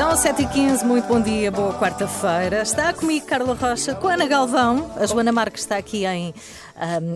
[0.00, 2.62] São 7h15, muito bom dia, boa quarta-feira.
[2.62, 4.90] Está comigo Carla Rocha, com a Ana Galvão.
[4.96, 6.32] A Joana Marques está aqui em,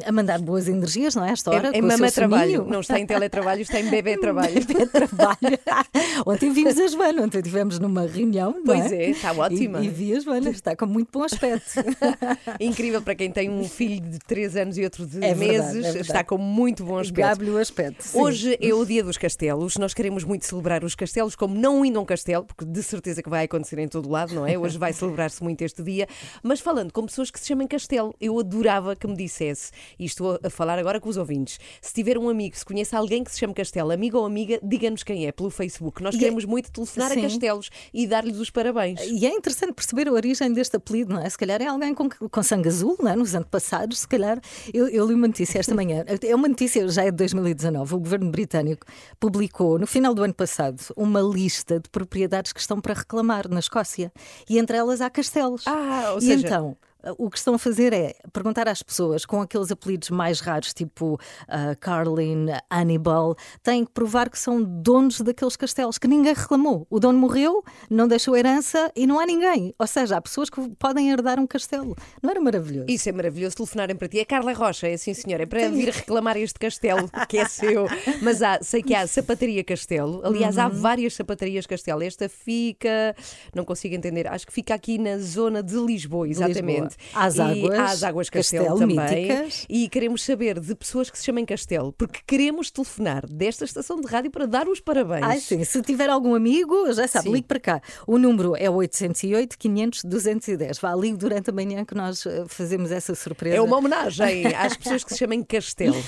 [0.07, 1.31] a mandar boas energias, não é?
[1.33, 4.55] Esta hora, É, é mama trabalho, não está em teletrabalho, está em bebê trabalho.
[4.65, 5.59] Bebê trabalho.
[6.27, 8.55] ontem vimos a Joana, ontem estivemos numa reunião.
[8.65, 9.81] Pois é, está ótima.
[9.81, 11.71] E, e vi a Joana, está com muito bom aspecto.
[12.61, 15.77] Incrível para quem tem um filho de 3 anos e outro de É verdade, meses,
[15.77, 16.01] é verdade.
[16.01, 17.45] está com muito bom aspecto.
[17.45, 18.03] O aspecto.
[18.03, 18.19] sim.
[18.21, 19.77] Hoje é o dia dos castelos.
[19.77, 23.23] Nós queremos muito celebrar os castelos como não indo a um castelo, porque de certeza
[23.23, 24.59] que vai acontecer em todo lado, não é?
[24.59, 26.07] Hoje vai celebrar-se muito este dia.
[26.43, 29.54] Mas falando com pessoas que se chamem castelo, eu adorava que me dissesse,
[29.99, 33.23] e estou a falar agora com os ouvintes, se tiver um amigo, se conhece alguém
[33.25, 36.03] que se chame castelo, amigo ou amiga, diga-nos quem é pelo Facebook.
[36.03, 37.21] Nós E é- queremos muito telefonar Sim.
[37.21, 39.01] a castelos e dar-lhes os parabéns.
[39.03, 41.29] E é interessante perceber a origem deste apelido, não é?
[41.29, 43.17] Se calhar é alguém com, com sangue azul, não é?
[43.17, 44.41] Nos antepassados, se calhar.
[44.73, 47.95] Eu, eu li uma notícia esta manhã, é uma notícia já é de 2019.
[47.95, 48.87] O governo britânico
[49.21, 53.61] publicou, no final do ano passado, uma lista de propriedades que estão para reclamar na
[53.61, 54.13] Escócia.
[54.49, 55.63] E entre elas há castelos.
[55.67, 56.77] Ah, ou e seja- então.
[57.19, 61.19] O que estão a fazer é perguntar às pessoas com aqueles apelidos mais raros, tipo
[61.49, 66.87] ah, Carlin, Hannibal, têm que provar que são donos daqueles castelos, que ninguém reclamou.
[66.91, 69.75] O dono morreu, não deixou herança e não há ninguém.
[69.79, 71.97] Ou seja, há pessoas que podem herdar um castelo.
[72.23, 72.87] Não era maravilhoso?
[72.89, 74.19] Isso é maravilhoso, telefonarem para ti.
[74.19, 77.87] É Carla Rocha, é assim, senhora, é para vir reclamar este castelo que é seu.
[78.23, 80.21] Mas há, sei que há sapataria Castelo.
[80.25, 80.63] Aliás, Uhum.
[80.63, 82.03] há várias sapatarias Castelo.
[82.03, 83.15] Esta fica,
[83.55, 86.63] não consigo entender, acho que fica aqui na zona de Lisboa, exatamente.
[86.65, 86.94] Lisboa.
[87.15, 89.27] Às E águas, as águas Castelo, Castelo, também.
[89.27, 89.67] míticas.
[89.69, 94.07] E queremos saber de pessoas que se chamem Castelo, porque queremos telefonar desta estação de
[94.07, 95.25] rádio para dar os parabéns.
[95.25, 95.63] Ai, sim.
[95.65, 97.33] Se tiver algum amigo, já sabe, Sim.
[97.35, 97.81] ligue para cá.
[98.07, 100.79] O número é 808 500 210.
[100.79, 103.57] Vá, ligue durante a manhã que nós eh, fazemos essa surpresa.
[103.57, 105.95] É uma homenagem às pessoas que se chamem Castelo.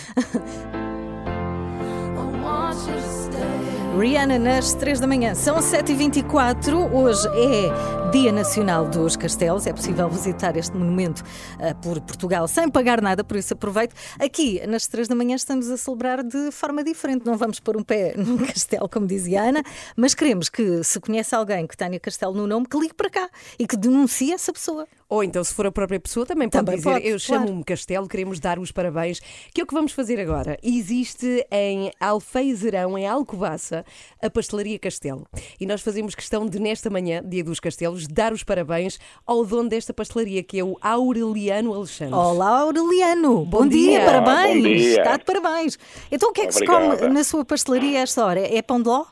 [3.98, 6.92] Rihanna nas 3 da manhã, são 7h24.
[6.92, 9.66] Hoje é Dia Nacional dos Castelos.
[9.66, 11.24] É possível visitar este monumento
[11.58, 13.94] ah, por Portugal sem pagar nada, por isso aproveito.
[14.20, 17.24] Aqui, nas 3 da manhã, estamos a celebrar de forma diferente.
[17.24, 19.62] Não vamos pôr um pé num castelo, como dizia a Ana,
[19.96, 23.30] mas queremos que, se conhece alguém que tenha castelo no nome, que ligue para cá
[23.58, 24.86] e que denuncie essa pessoa.
[25.08, 27.46] Ou então, se for a própria pessoa, também pode Também dizer: pode, Eu claro.
[27.46, 29.20] chamo-me Castelo, queremos dar os parabéns.
[29.54, 30.58] Que é o que vamos fazer agora.
[30.62, 33.84] Existe em Alfeizerão, em Alcobaça,
[34.20, 35.24] a Pastelaria Castelo.
[35.60, 39.68] E nós fazemos questão de, nesta manhã, dia dos Castelos, dar os parabéns ao dono
[39.68, 42.14] desta pastelaria, que é o Aureliano Alexandre.
[42.14, 43.44] Olá, Aureliano.
[43.44, 44.04] Bom, Bom dia, dia.
[44.04, 44.56] parabéns.
[44.56, 44.98] Bom dia.
[44.98, 45.78] Está de parabéns.
[46.10, 46.98] Então, o que é que se Obrigada.
[46.98, 48.40] come na sua pastelaria a esta hora?
[48.40, 49.04] É pão de ló?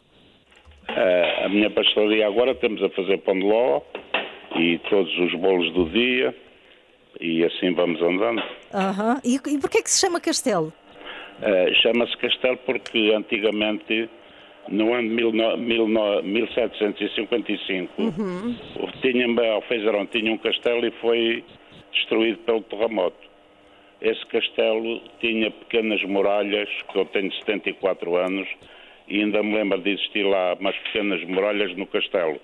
[0.88, 3.80] Eh, a minha pastelaria agora estamos a fazer pão de ló
[4.56, 6.34] e todos os bolos do dia
[7.20, 8.42] e assim vamos andando.
[8.72, 9.20] Aham.
[9.24, 10.72] E, e porquê é que se chama castelo?
[11.42, 14.08] Eh, Chama-se Castelo porque antigamente,
[14.68, 20.90] no ano de mil no- mil no- 1755, o tinha, Alfeizarão tinha um castelo e
[21.00, 21.44] foi
[21.92, 23.16] destruído pelo terremoto.
[24.00, 28.46] Esse castelo tinha pequenas muralhas, que eu tenho 74 anos,
[29.08, 32.40] e ainda me lembro de existir lá umas pequenas muralhas no castelo.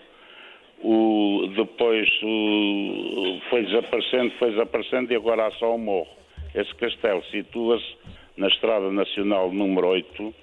[0.83, 6.09] O, depois o, foi desaparecendo, foi desaparecendo e agora há só um morro.
[6.55, 7.97] Esse castelo situa-se
[8.37, 10.35] na Estrada Nacional número 8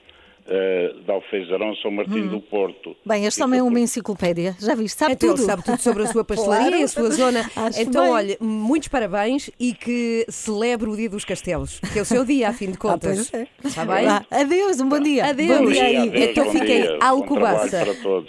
[0.48, 2.96] eh, de Alfeizarão, São Martim do Porto.
[3.06, 4.56] Bem, este homem é uma enciclopédia.
[4.60, 4.98] Já viste?
[4.98, 5.46] Sabe Então, tudo.
[5.46, 6.82] sabe tudo sobre a sua pastelaria Claro.
[6.82, 7.52] e a sua zona.
[7.56, 8.12] Acho então, bem.
[8.14, 12.50] olha, muitos parabéns e que celebre o Dia dos Castelos, que é o seu dia,
[12.50, 13.34] a fim de Ah, contas.
[13.34, 13.48] é.
[13.64, 14.06] Está bem?
[14.06, 15.26] Vá, Adeus, um bom dia.
[15.28, 15.60] Adeus.
[15.60, 16.98] Bom dia adeus, Então bom fiquei dia.
[17.02, 17.84] Alcobaça.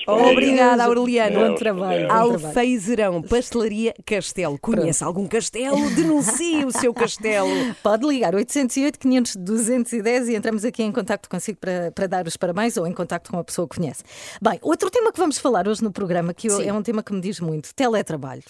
[0.06, 1.40] Obrigada, Aureliano.
[1.48, 2.10] Bom trabalho.
[2.12, 4.58] Alfeizerão, Pastelaria Castelo.
[4.58, 5.90] Conhece algum castelo?
[5.90, 7.50] Denuncie o seu castelo.
[7.82, 12.36] Pode ligar 808 500 210 e entramos aqui em contacto consigo para, para dar os
[12.36, 14.02] parabéns ou em contacto com a pessoa que conhece.
[14.42, 17.12] Bem, outro tema que vamos falar hoje no programa, que eu- é um tema que
[17.12, 18.42] me diz muito: teletrabalho.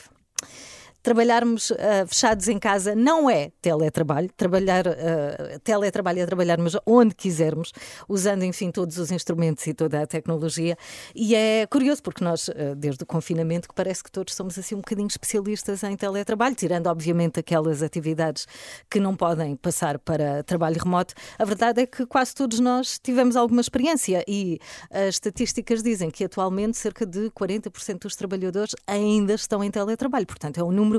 [1.08, 4.28] Trabalharmos ah, fechados em casa não é teletrabalho.
[4.36, 7.72] Trabalhar, ah, teletrabalho é trabalharmos onde quisermos,
[8.06, 10.76] usando, enfim, todos os instrumentos e toda a tecnologia.
[11.14, 14.74] E é curioso, porque nós, ah, desde o confinamento, que parece que todos somos assim
[14.74, 18.46] um bocadinho especialistas em teletrabalho, tirando, obviamente, aquelas atividades
[18.90, 21.14] que não podem passar para trabalho remoto.
[21.38, 24.58] A verdade é que quase todos nós tivemos alguma experiência e
[24.90, 30.26] as estatísticas dizem que atualmente cerca de 40% dos trabalhadores ainda estão em teletrabalho.
[30.26, 30.97] Portanto, é um número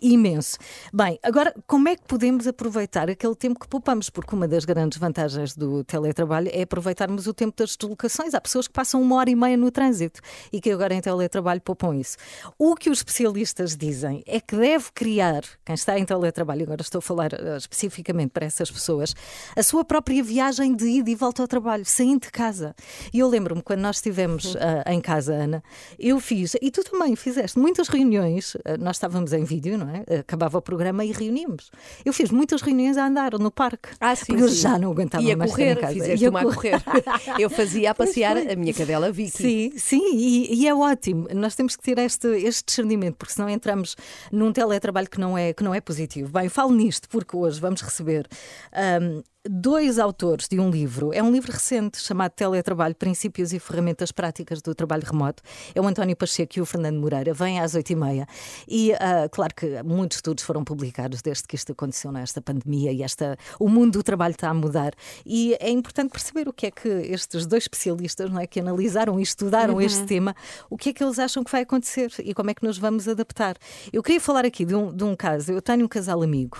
[0.00, 0.58] imenso.
[0.92, 4.10] Bem, agora, como é que podemos aproveitar aquele tempo que poupamos?
[4.10, 8.34] Porque uma das grandes vantagens do teletrabalho é aproveitarmos o tempo das deslocações.
[8.34, 10.20] Há pessoas que passam uma hora e meia no trânsito
[10.52, 12.16] e que agora em teletrabalho poupam isso.
[12.58, 16.98] O que os especialistas dizem é que deve criar, quem está em teletrabalho, agora estou
[16.98, 19.14] a falar uh, especificamente para essas pessoas,
[19.56, 22.74] a sua própria viagem de ida e volta ao trabalho, saindo de casa.
[23.12, 25.62] E eu lembro-me quando nós estivemos uh, em casa, Ana,
[25.98, 30.04] eu fiz, e tu também fizeste, muitas reuniões, uh, nós estávamos em vídeo, não é?
[30.20, 31.70] Acabava o programa e reuníamos.
[32.04, 34.56] Eu fiz muitas reuniões a andar no parque, Ah, sim, porque eu sim.
[34.56, 35.92] já não aguentava mais correr, em casa.
[35.94, 36.82] fizeste uma a correr.
[37.38, 39.30] Eu fazia a passear a minha cadela Vicky.
[39.30, 41.28] Sim, sim, e, e é ótimo.
[41.34, 43.96] Nós temos que ter este, este discernimento, porque senão entramos
[44.32, 46.30] num teletrabalho que não é, que não é positivo.
[46.32, 48.26] Bem, falo nisto porque hoje vamos receber.
[48.72, 54.12] ahm, Dois autores de um livro, é um livro recente chamado Teletrabalho, Princípios e Ferramentas
[54.12, 55.42] Práticas do Trabalho Remoto.
[55.74, 58.26] É o António Pacheco e o Fernando Moreira, vêm às oito e meia.
[58.68, 63.02] E ah, claro que muitos estudos foram publicados desde que isto aconteceu nesta pandemia e
[63.02, 64.92] esta, o mundo do trabalho está a mudar.
[65.24, 69.18] E é importante perceber o que é que estes dois especialistas não é, que analisaram
[69.18, 70.36] e estudaram este tema,
[70.68, 73.08] o que é que eles acham que vai acontecer e como é que nos vamos
[73.08, 73.56] adaptar.
[73.90, 75.52] Eu queria falar aqui de um, de um caso.
[75.52, 76.58] Eu tenho um casal amigo,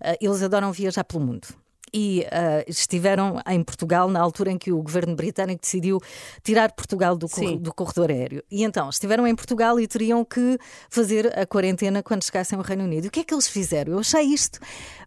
[0.00, 1.61] ah, eles adoram viajar pelo mundo.
[1.94, 6.00] E ah, estiveram em Portugal na altura em que o governo britânico decidiu
[6.42, 8.42] tirar Portugal do, cor- do corredor aéreo.
[8.50, 10.58] E então estiveram em Portugal e teriam que
[10.88, 13.04] fazer a quarentena quando chegassem ao Reino Unido.
[13.04, 13.92] E o que é que eles fizeram?
[13.92, 14.58] Eu achei isto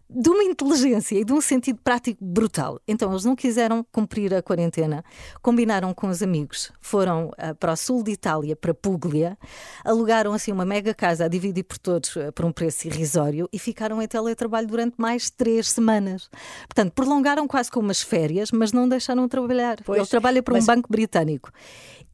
[0.08, 2.80] de uma inteligência e de um sentido prático brutal.
[2.86, 5.04] Então eles não quiseram cumprir a quarentena,
[5.42, 9.36] combinaram com os amigos, foram ah, para o sul de Itália, para Puglia,
[9.84, 13.58] alugaram assim uma mega casa a dividir por todos ah, por um preço irrisório e
[13.58, 16.30] ficaram em teletrabalho durante mais três semanas.
[16.68, 19.78] Portanto, prolongaram quase como umas férias, mas não deixaram de trabalhar.
[19.84, 21.50] Pois, Ele trabalha para mas- um banco britânico.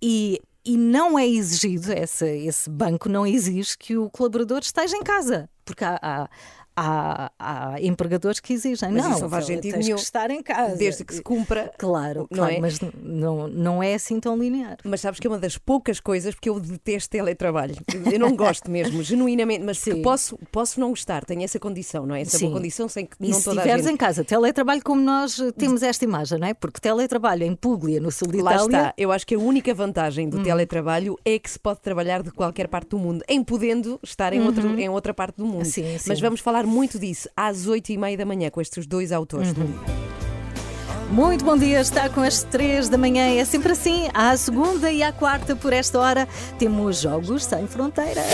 [0.00, 5.02] E e não é exigido, esse, esse banco não exige que o colaborador esteja em
[5.02, 6.28] casa, porque há, há,
[6.76, 8.90] há, há empregadores que exigem.
[8.92, 9.96] Mas não, isso não faz sentido tens nenhum.
[9.96, 10.76] que estar em casa.
[10.76, 11.72] Desde que se cumpra.
[11.78, 12.60] Claro, não claro é?
[12.60, 14.78] mas não, não é assim tão linear.
[14.84, 17.74] Mas sabes que é uma das poucas coisas porque eu detesto teletrabalho.
[18.12, 20.02] Eu não gosto mesmo, genuinamente, mas Sim.
[20.02, 22.22] posso, posso não gostar, tenho essa condição, não é?
[22.22, 22.46] Essa Sim.
[22.46, 23.94] boa condição sem que E não se toda a estiveres gente...
[23.94, 26.54] em casa, teletrabalho como nós eh, temos esta imagem, não é?
[26.54, 28.94] Porque teletrabalho em Puglia, no sul de Lá Itália, está.
[28.96, 30.30] Eu acho que a única vantagem Hum.
[30.30, 34.32] do teletrabalho é que se pode trabalhar de qualquer parte do mundo, em podendo estar
[34.32, 35.58] em, outro, em outra parte do mundo.
[35.58, 35.64] Uhum.
[35.64, 36.04] Sim, sim.
[36.08, 39.48] Mas vamos falar muito disso às oito e meia da manhã com estes dois autores
[39.48, 39.54] Uhum.
[39.54, 40.02] do livro.
[41.10, 43.26] Muito bom dia, está com as três da manhã.
[43.38, 46.26] É sempre assim, à segunda e à quarta, por esta hora,
[46.58, 48.24] temos Jogos Sem Fronteiras.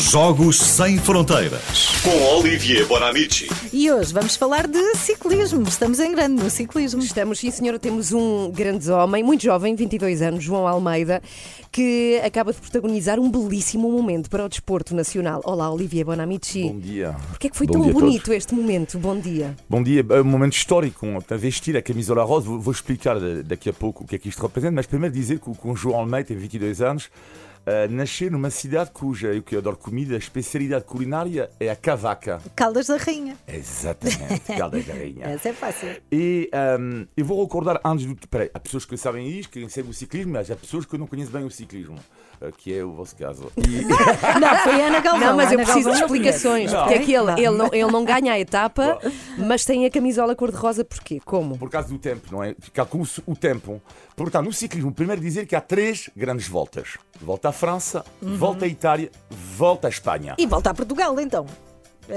[0.00, 2.00] Jogos Sem Fronteiras.
[2.02, 3.46] Com Olivier Bonamici.
[3.70, 5.62] E hoje vamos falar de ciclismo.
[5.68, 7.02] Estamos em grande no ciclismo.
[7.02, 11.22] Estamos, sim senhora, temos um grande homem, muito jovem, 22 anos, João Almeida,
[11.70, 15.42] que acaba de protagonizar um belíssimo momento para o desporto nacional.
[15.44, 16.62] Olá, Olivia Bonamici.
[16.62, 17.14] Bom dia.
[17.28, 18.98] Porquê é que foi Bom tão bonito este momento?
[18.98, 19.54] Bom dia.
[19.68, 20.04] Bom dia.
[20.08, 21.06] É um momento histórico.
[21.30, 22.48] A vestir a camisola rosa.
[22.48, 25.38] Vou, explicar da- daqui a pouco o que é que isto representa, mas primeiro dizer
[25.40, 27.10] que o João Almeida tem 22 anos.
[27.60, 32.40] Uh, nasceu numa cidade cuja, eu que adoro comida, a especialidade culinária é a cavaca.
[32.56, 33.36] Caldas da Rainha.
[33.46, 35.26] Exatamente, Caldas da Rainha.
[35.26, 35.88] Essa é fácil.
[36.10, 38.16] E um, eu vou recordar antes do.
[38.28, 41.06] Peraí, há pessoas que sabem isto, que conhecem o ciclismo, mas há pessoas que não
[41.06, 41.98] conhecem bem o ciclismo,
[42.56, 43.50] que é o vosso caso.
[43.56, 43.84] E,
[44.40, 45.28] Não, foi a Ana Galvão.
[45.28, 46.72] Não, mas eu Ana preciso de Galvão não explicações.
[46.72, 46.80] Não.
[46.82, 47.38] Porque é que ele, Não.
[47.38, 48.98] ele, não, ele não ganha a etapa,
[49.36, 50.84] mas tem a camisola cor-de-rosa.
[50.84, 51.20] Porquê?
[51.24, 51.58] Como?
[51.58, 52.54] por causa do tempo, não é?
[52.72, 53.80] Calcula-se o tempo.
[54.16, 58.68] Portanto, no ciclismo, primeiro dizer que há três grandes voltas: volta à França, volta à
[58.68, 60.34] Itália, volta à Espanha.
[60.38, 61.46] E volta a Portugal, então.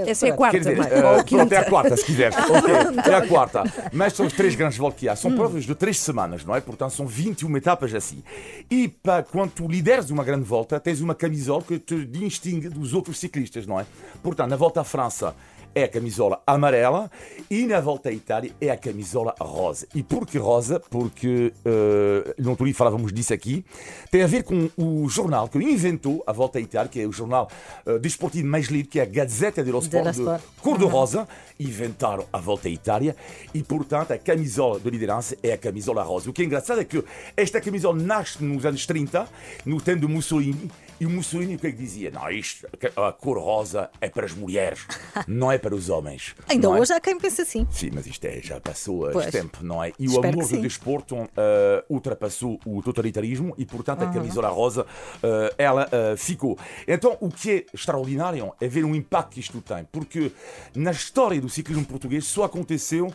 [0.08, 0.60] Essa é a quarta.
[0.60, 1.00] Quer dizer, é?
[1.00, 2.36] a pronto, é a quarta, se quiseres.
[2.54, 2.74] Ok,
[3.12, 3.64] é a quarta.
[3.92, 5.16] Mas são os três grandes voltas que há.
[5.16, 6.62] São provas de três semanas, não é?
[6.62, 8.24] Portanto, são 21 etapas assim.
[8.70, 12.94] E para, quando tu lideres uma grande volta, tens uma camisola que te distingue dos
[12.94, 13.86] outros ciclistas, não é?
[14.22, 15.36] Portanto, na volta à França
[15.76, 17.10] é a camisola amarela
[17.50, 19.88] e na volta à Itália é a camisola rosa.
[19.94, 20.80] E por que rosa?
[20.90, 23.66] Porque, uh, no outro dia falávamos disso aqui,
[24.12, 27.12] tem a ver com o jornal que inventou a volta à Itália, que é o
[27.12, 27.50] jornal
[27.86, 30.44] uh, desportivo mais lido, que é a Gazzetta dello Sport, de Sport.
[30.62, 31.28] cor-de-rosa,
[31.60, 33.16] inventaram a volta à Itália
[33.54, 36.30] e, portanto, a camisola de liderança é a camisola rosa.
[36.30, 37.04] O que é engraçado é que
[37.36, 39.28] esta camisola nasce nos anos 30,
[39.66, 40.70] no tempo de Mussolini,
[41.04, 42.10] e o Mussolini o que é que dizia?
[42.10, 44.88] Não, isto, a cor rosa é para as mulheres,
[45.28, 46.34] não é para os homens.
[46.48, 46.80] Ainda não é?
[46.80, 47.68] hoje há quem pense assim.
[47.70, 49.28] Sim, mas isto é, já passou Pois.
[49.28, 49.92] este tempo, não é?
[50.00, 54.86] E o amor do desporto eh, ultrapassou o totalitarismo e, portanto, a camisola rosa,
[55.22, 56.58] eh, ela eh, ficou.
[56.88, 60.32] Então, o que é extraordinário é ver o impacto que isto tem, porque
[60.74, 63.14] na história do ciclismo português só aconteceu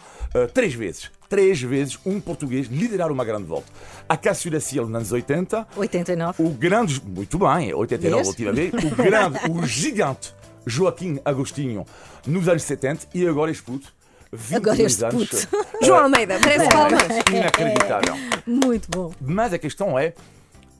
[0.52, 3.66] três vezes três vezes um português liderar uma grande volta.
[4.08, 6.42] A Cássio da Silva nos anos 80, 89.
[6.42, 8.28] o grande, muito bem, 89 Vês?
[8.28, 10.34] última vez, o grande, o gigante
[10.66, 11.84] Joaquim Agostinho
[12.26, 13.92] nos anos 70 e agora este puto,
[14.32, 15.28] 22 Agora este anos.
[15.28, 15.48] puto.
[15.84, 17.02] João Almeida, merece palmas.
[17.32, 18.14] Inacreditável.
[18.46, 19.12] Muito bom.
[19.20, 20.12] Mas a questão é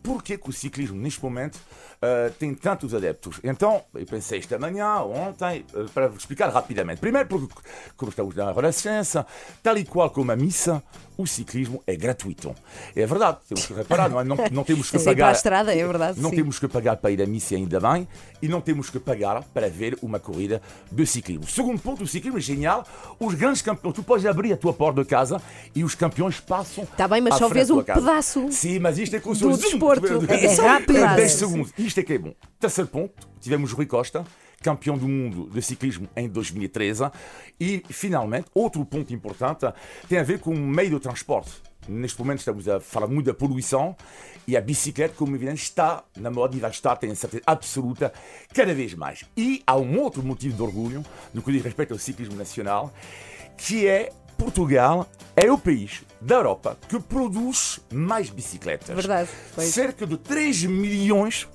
[0.02, 1.58] porquê que o ciclismo, neste momento,
[2.00, 3.40] eh, tem tantos adeptos?
[3.42, 7.00] Então, eu pensei esta manhã, ontem, eh, para vos explicar rapidamente.
[7.00, 7.54] Primeiro, porque,
[7.96, 9.26] como estamos na Renascença,
[9.62, 10.82] tal e qual como a missa,
[11.18, 12.54] o ciclismo é gratuito.
[12.94, 14.24] É verdade, temos que reparar, não, é?
[14.24, 15.32] não, não temos que Sim, para a pagar.
[15.32, 16.20] estrada, é verdade.
[16.20, 16.36] Não sim.
[16.36, 18.06] temos que pagar para ir à missa ainda bem
[18.40, 20.62] e não temos que pagar para ver uma corrida
[20.92, 21.44] de ciclismo.
[21.48, 22.86] Segundo ponto, o ciclismo é genial.
[23.18, 25.42] Os grandes campeões, tu podes abrir a tua porta de casa
[25.74, 26.86] e os campeões passam.
[26.96, 29.56] Tá bem, mas só vês um pedaço Sim, mas isto é com o do seu
[29.56, 30.06] desporto.
[30.38, 30.92] É um rápido.
[30.92, 31.38] 10 pedaço.
[31.38, 31.72] segundos.
[31.88, 32.34] Isto é que é bom.
[32.60, 34.22] Terceiro ponto, tivemos Rui Costa,
[34.60, 37.10] campeão do mundo de ciclismo em 2013.
[37.58, 39.64] E, finalmente, outro ponto importante
[40.06, 41.62] tem a ver com o meio do transporte.
[41.88, 43.96] Neste momento estamos a falar muito da poluição
[44.46, 48.12] e a bicicleta, como evidente, está na moda e vai estar, tenho certeza absoluta,
[48.52, 49.24] cada vez mais.
[49.34, 51.02] E há um outro motivo de orgulho
[51.32, 52.92] no que diz respeito ao ciclismo nacional,
[53.56, 58.94] que é Portugal é o país da Europa que produz mais bicicletas.
[58.94, 59.30] Verdade.
[59.56, 61.48] Cerca de 3 milhões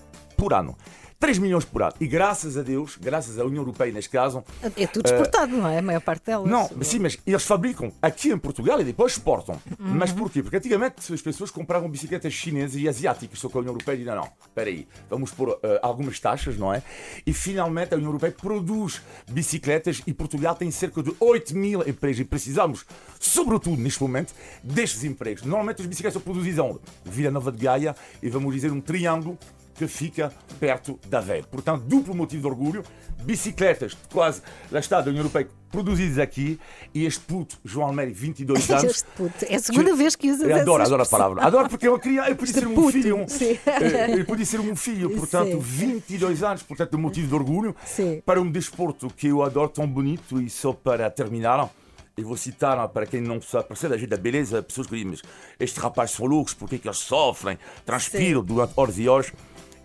[0.43, 0.75] por ano.
[1.23, 1.93] 3 milhões por ano.
[2.01, 4.43] E graças a Deus, graças à União Europeia neste caso,
[4.75, 5.77] É tudo exportado, não é?
[5.77, 6.49] A maior parte delas.
[6.49, 9.55] não, sim, mas eles fabricam aqui em Portugal e depois exportam.
[9.79, 9.93] Uhum.
[9.95, 10.43] Mas porquê?
[10.43, 14.05] Porque antigamente as pessoas compravam bicicletas chinesas e asiáticas, só que a União Europeia diz:
[14.05, 16.83] não, não, espera aí, vamos pôr eh, algumas taxas, não é?
[17.25, 22.19] E finalmente a União Europeia produz bicicletas e Portugal tem cerca de 8 mil empregos
[22.19, 22.85] e precisamos,
[23.17, 25.43] sobretudo neste momento, destes empregos.
[25.43, 26.79] Normalmente as bicicletas são produzidas onde?
[27.05, 29.37] Vila Nova de Gaia e vamos dizer um triângulo
[29.75, 31.47] que fica perto da Aveiro.
[31.47, 32.83] Portanto, duplo motivo de orgulho,
[33.23, 36.59] bicicletas de quase, lá está, da União Europeia, produzidas aqui,
[36.93, 39.45] e este puto, João Almeida, 22 anos, Este puto.
[39.49, 41.43] É a segunda vez que usas eu adoro, essa adoro a palavra.
[41.43, 43.25] Adoro porque eu queria, eu podia ser um puto, filho.
[43.27, 43.57] sim.
[43.65, 45.59] eh, Ele podia ser um filho, portanto, Sim.
[45.59, 48.21] 22 anos, portanto, um motivo de orgulho Sim.
[48.25, 51.69] para um desporto que eu adoro tão bonito e só para terminar.
[52.15, 54.93] Eu vou citar, para quem não sabe, para ser da gente da beleza, pessoas que
[54.93, 55.21] dizem, mas
[55.59, 59.33] estes rapazes são loucos, porque é que eles sofrem, transpiram durante horas e horas.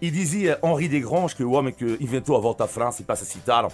[0.01, 3.05] E dizia Henri Desgranges, que é o homem que inventou a volta à França, e
[3.05, 3.69] passa a citar,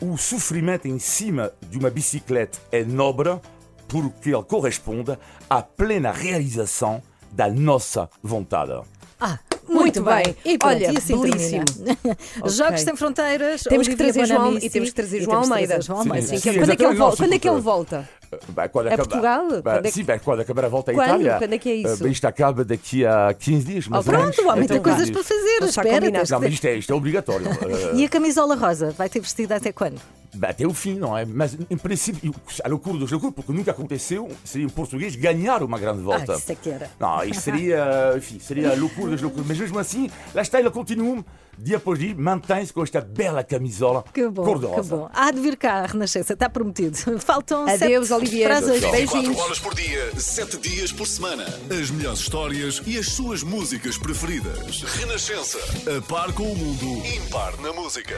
[0.00, 3.40] o sofrimento em cima de uma bicicleta é nobre
[3.88, 5.16] porque ele corresponde
[5.48, 8.72] à plena realização da nossa vontade.
[9.18, 10.24] Ah, Muito muito, bem.
[10.24, 10.36] bem.
[10.44, 11.64] E pronto, Olha, e assim belíssimo.
[11.64, 12.16] termina.
[12.46, 13.62] Jogos sem fronteiras.
[13.62, 15.80] Temos que trazer João e temos que trazer João Almeida.
[15.80, 18.08] Sim, Sim, quando, é que ele quando é que volta?
[18.48, 19.48] Bem, quando É acaba- Portugal?
[19.48, 21.06] Bem, Quando é que- Sim, bem, quando acabar a volta à Quando?
[21.22, 21.38] Itália.
[21.38, 22.02] Quando é que é isso?
[22.02, 23.88] Bem, isto acaba daqui a 15 dias.
[23.88, 24.10] mais Oh.
[24.10, 25.62] Pronto, há muita Então, coisas 15 para fazer.
[25.64, 26.10] Espera.
[26.10, 27.46] Não, mas isto é, isto é obrigatório.
[27.48, 28.90] Eh, E a camisola rosa?
[28.90, 30.00] Vai ter vestido até quando?
[30.42, 31.24] Até o fim, não é?
[31.24, 35.78] Mas, em princípio, a loucura dos loucuras, porque nunca aconteceu, seria um português ganhar uma
[35.78, 36.34] grande volta.
[36.34, 36.90] Ah, isso é que era.
[37.00, 39.46] Não, isso seria, enfim, seria a loucura das loucuras.
[39.46, 41.24] Mas mesmo assim, lá está, ele continua,
[41.58, 44.96] dia após dia, mantém-se com esta bela camisola Que bom, que cor-de-rosa.
[44.96, 45.08] bom.
[45.12, 46.96] Há de vir cá a Renascença, está prometido.
[47.20, 48.50] Faltam Adeus, sete Olivier.
[48.52, 48.90] oito.
[48.90, 49.12] Beijinhos.
[49.28, 51.44] 24 horas por dia, 7 dias por semana.
[51.70, 54.82] As melhores histórias e as suas músicas preferidas.
[54.82, 55.58] Renascença.
[55.96, 58.16] A par com o mundo, impar na música.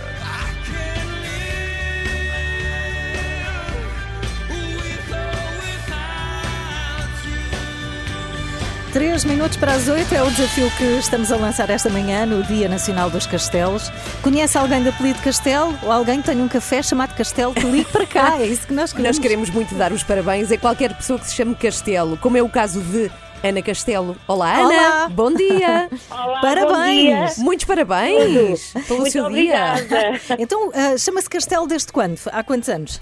[8.99, 12.43] Três minutos para as oito é o desafio que estamos a lançar esta manhã no
[12.43, 13.93] Dia Nacional dos Castelos.
[14.23, 17.88] Conhece alguém de apelido Castelo ou alguém que tenha um café chamado Castelo que ligue
[17.93, 18.40] para cá?
[18.40, 19.17] É isso que nós queremos.
[19.17, 22.43] Nós queremos muito dar os parabéns a qualquer pessoa que se chame Castelo, como é
[22.43, 23.09] o caso de
[23.40, 24.17] Ana Castelo.
[24.26, 24.67] Olá, Ana.
[24.67, 25.09] Olá.
[25.11, 25.88] Bom dia.
[26.11, 26.73] Olá, Parabéns.
[26.73, 27.45] bom dia.
[27.45, 29.81] Muitos parabéns pelo Muito seu obrigada.
[29.81, 30.21] dia.
[30.40, 32.19] Então, ah, chama-se Castelo desde quando?
[32.33, 33.00] Há quantos anos?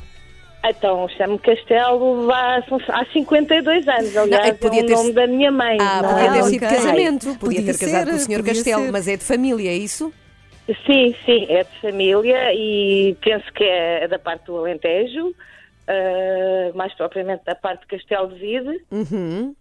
[0.69, 4.17] Então, chamo Castelo há, há 52 anos.
[4.17, 5.77] Aliás, é que podia é o ter nome sido- da minha mãe.
[5.81, 6.33] Ah, não podia é?
[6.33, 8.45] ter sido casamento, podia, Podia ter casado ser, com o Sr.
[8.45, 8.93] Castelo, ser.
[8.93, 10.13] mas é de família, é isso?
[10.85, 15.33] Sim, sim, é de família e penso que é da parte do Alentejo,
[15.87, 18.85] ah, mais propriamente da parte de Castelo de Vide.
[18.91, 19.55] Uhum.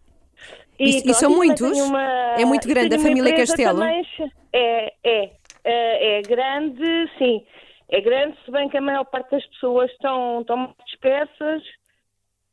[0.79, 1.77] E, E- e são muitos?
[1.79, 3.79] uma- É muito grande a família Castelo?
[3.79, 4.05] também,
[4.51, 5.29] É, é,
[5.63, 6.83] é, é grande,
[7.17, 7.43] sim.
[7.89, 11.61] É grande, se bem que a maior parte das pessoas estão, estão muito dispersas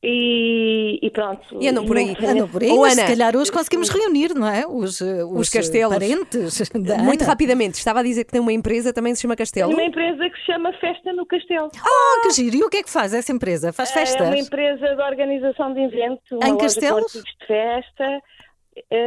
[0.04, 1.42] e, e pronto.
[1.60, 2.14] E andam por aí.
[2.20, 3.06] não- Andam por aí, mas Ana.
[3.06, 4.66] se calhar hoje conseguimos reunir, não é?
[4.66, 5.94] Os, eh, os, Os castelos.
[5.94, 7.30] eh, parentes da Muito Ana.
[7.30, 9.68] rapidamente, estava a dizer que tem uma empresa, também se chama Castelo.
[9.70, 11.70] Tenho uma empresa que se chama Festa no Castelo.
[11.76, 12.56] Oh, que giro!
[12.56, 13.72] E o que é que faz essa empresa?
[13.72, 14.20] Faz festas?
[14.20, 17.12] É uma empresa de organização de eventos, uma Em loja Castelos?
[17.12, 18.20] de festa.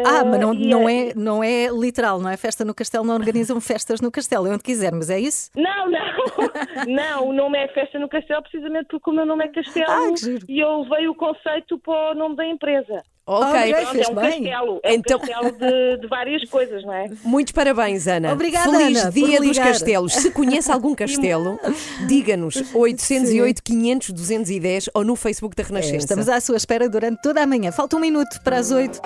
[0.06, 2.38] Ah, mas não, e não, é- é, não é literal, não é?
[2.38, 5.50] Festa no castelo, não organizam festas no castelo, é onde quiser, mas é isso?
[5.56, 6.00] Não, não,
[6.88, 10.10] não, o nome é Festa no Castelo precisamente porque o meu nome é Castelo Ah,
[10.48, 13.02] e eu veio o conceito para o nome da empresa.
[13.28, 13.74] Ok.
[13.74, 14.44] Pronto, fez é um bem.
[14.44, 17.10] castelo, é Então- um castelo de, de várias coisas, não é?
[17.24, 18.34] Muitos parabéns, Ana.
[18.34, 19.58] Obrigada, Feliz Ana, Dia dos.
[19.58, 20.14] Castelos.
[20.14, 21.60] Se conhece algum castelo,
[22.08, 25.96] diga-nos 808 500 210 ou no Facebook da É, Renascença.
[25.98, 27.72] estamos à sua espera durante toda a manhã.
[27.72, 29.02] Falta um minuto para as oito.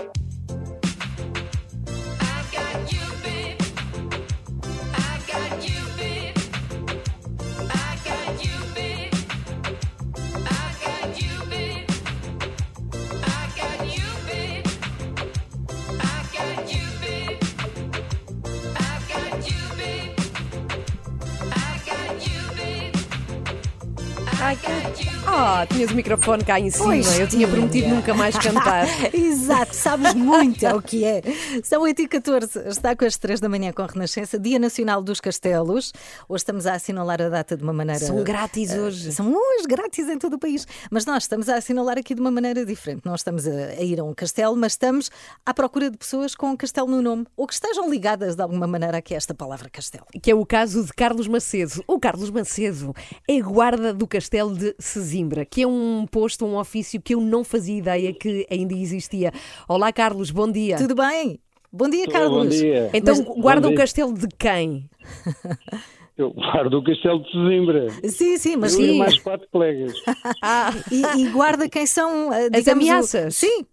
[24.49, 25.18] I could.
[25.31, 26.86] Ah, tinhas o microfone cá em cima.
[26.86, 28.88] Pois Eu tinha prometido nunca mais cantar.
[29.13, 31.21] Exato, sabes muito, é o que é.
[31.63, 35.03] São 8 e 14 está com as 3 da manhã com a Renascença, Dia Nacional
[35.03, 35.93] dos Castelos.
[36.27, 38.03] Hoje estamos a assinalar a data de uma maneira.
[38.03, 39.12] São grátis hoje.
[39.12, 40.65] São hoje grátis em todo o país.
[40.89, 43.03] Mas nós estamos a assinalar aqui de uma maneira diferente.
[43.05, 45.12] Não estamos a, a ir a um castelo, mas estamos
[45.45, 48.65] à procura de pessoas com um castelo no nome ou que estejam ligadas de alguma
[48.65, 50.05] maneira aqui a esta palavra castelo.
[50.24, 51.83] Que é o caso de Carlos Macedo.
[51.88, 52.95] O Carlos Macedo
[53.29, 54.74] é guarda do Castelo de
[55.19, 59.31] Sesimbra, que é um posto, um ofício que eu não fazia ideia que ainda existia.
[59.67, 60.77] Olá, Carlos, bom dia.
[60.77, 61.39] Tudo bem?
[61.71, 62.55] Bom dia, Bom Carlos.
[62.55, 62.89] dia.
[62.93, 63.77] Então, Mas- guarda Bom o dia.
[63.79, 64.89] castelo de quem?
[66.17, 67.89] Eu guardo o Castelo de Sesimbra.
[68.09, 68.97] Sim, sim, mas Eu sim.
[68.97, 69.93] mais quatro colegas.
[70.43, 73.35] Ah, E, e guarda quem são eh, digamos, o- ameaças.
[73.35, 73.65] Sim,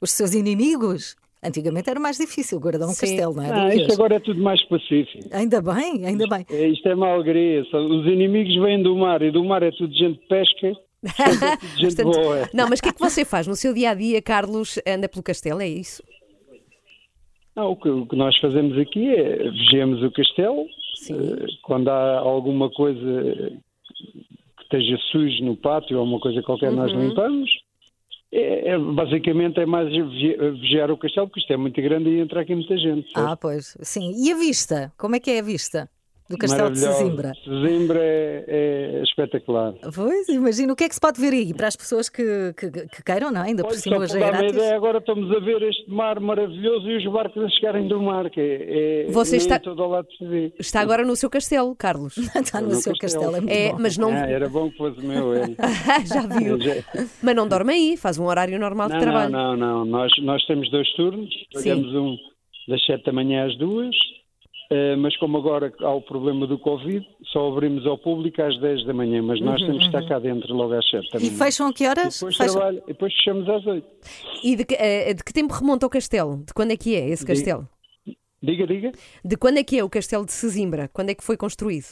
[0.00, 1.14] os seus inimigos.
[1.42, 3.00] Antigamente era mais difícil guardar um Sim.
[3.06, 3.48] castelo, não é?
[3.48, 5.28] do Ah, isto agora é tudo mais pacífico.
[5.32, 6.44] Ainda bem, ainda bem.
[6.50, 7.62] É, isto é uma alegria.
[7.62, 10.72] Os inimigos vêm do mar e do mar é tudo gente de pesca.
[11.80, 12.48] portanto boa.
[12.52, 14.78] Não, mas o que é que você faz no seu dia a dia, Carlos?
[14.86, 16.02] Anda pelo castelo, é isso?
[17.56, 20.66] Não, o, que, o que nós fazemos aqui é vigiamos o castelo.
[20.96, 21.14] Sim.
[21.14, 23.22] eh, Quando há alguma coisa
[24.56, 27.08] que esteja sujo no pátio ou uma coisa qualquer, nós Uhum.
[27.08, 27.50] limpamos.
[28.32, 32.20] É, é- basicamente é mais vigi- vigiar o castelo, porque isto é muito grande e
[32.20, 33.12] entra aqui muita gente.
[33.12, 33.26] certo?
[33.28, 34.12] Ah, pois, sim.
[34.24, 34.92] E a vista?
[34.96, 35.90] Como é que é a vista
[36.30, 36.78] do castelo de.
[36.78, 37.32] Sesimbra?
[37.44, 39.74] Sesimbra é, é espetacular.
[39.94, 40.72] Pois, imagino.
[40.72, 43.30] O que é que se pode ver aí para as pessoas que, que, que queiram,
[43.30, 43.48] não é?
[43.48, 44.54] Ainda por cima hoje é grátis.
[44.54, 48.30] ideia, agora estamos a ver este mar maravilhoso e os barcos a chegarem do mar,
[48.30, 50.52] que é, é Você é está- todo ao lado de vê.
[50.58, 52.16] Está agora no seu castelo, Carlos.
[52.36, 53.32] Está no no seu castelo.
[53.32, 53.78] castelo, é muito É, bom.
[53.80, 54.10] mas não.
[54.10, 55.34] Ah, era bom que fosse meu.
[55.34, 55.48] Era.
[56.06, 56.60] Já viu.
[56.60, 56.76] Já-
[57.22, 59.32] Mas não dorme aí, faz um horário normal de Não, não, trabalho.
[59.32, 59.84] não, não.
[59.84, 62.16] Nós, nós temos dois turnos, pagamos um
[62.68, 63.94] das 7 da manhã às duas,
[64.98, 68.92] mas como agora há o problema do Covid, só abrimos ao público às 10 da
[68.94, 71.44] manhã, mas nós temos que estar cá dentro logo às 7 da Uhum, E manhã.
[71.44, 72.14] fecham a que E horas?
[72.14, 72.54] depois, Fecham.
[72.54, 73.86] trabalho, e depois fechamos às 8.
[74.44, 76.36] E de que, eh, de que tempo remonta o castelo?
[76.46, 77.68] De quando é que é esse castelo?
[78.42, 78.92] Diga, diga.
[79.24, 80.88] De quando é que é o castelo de Sesimbra?
[80.92, 81.86] Quando é que foi construído?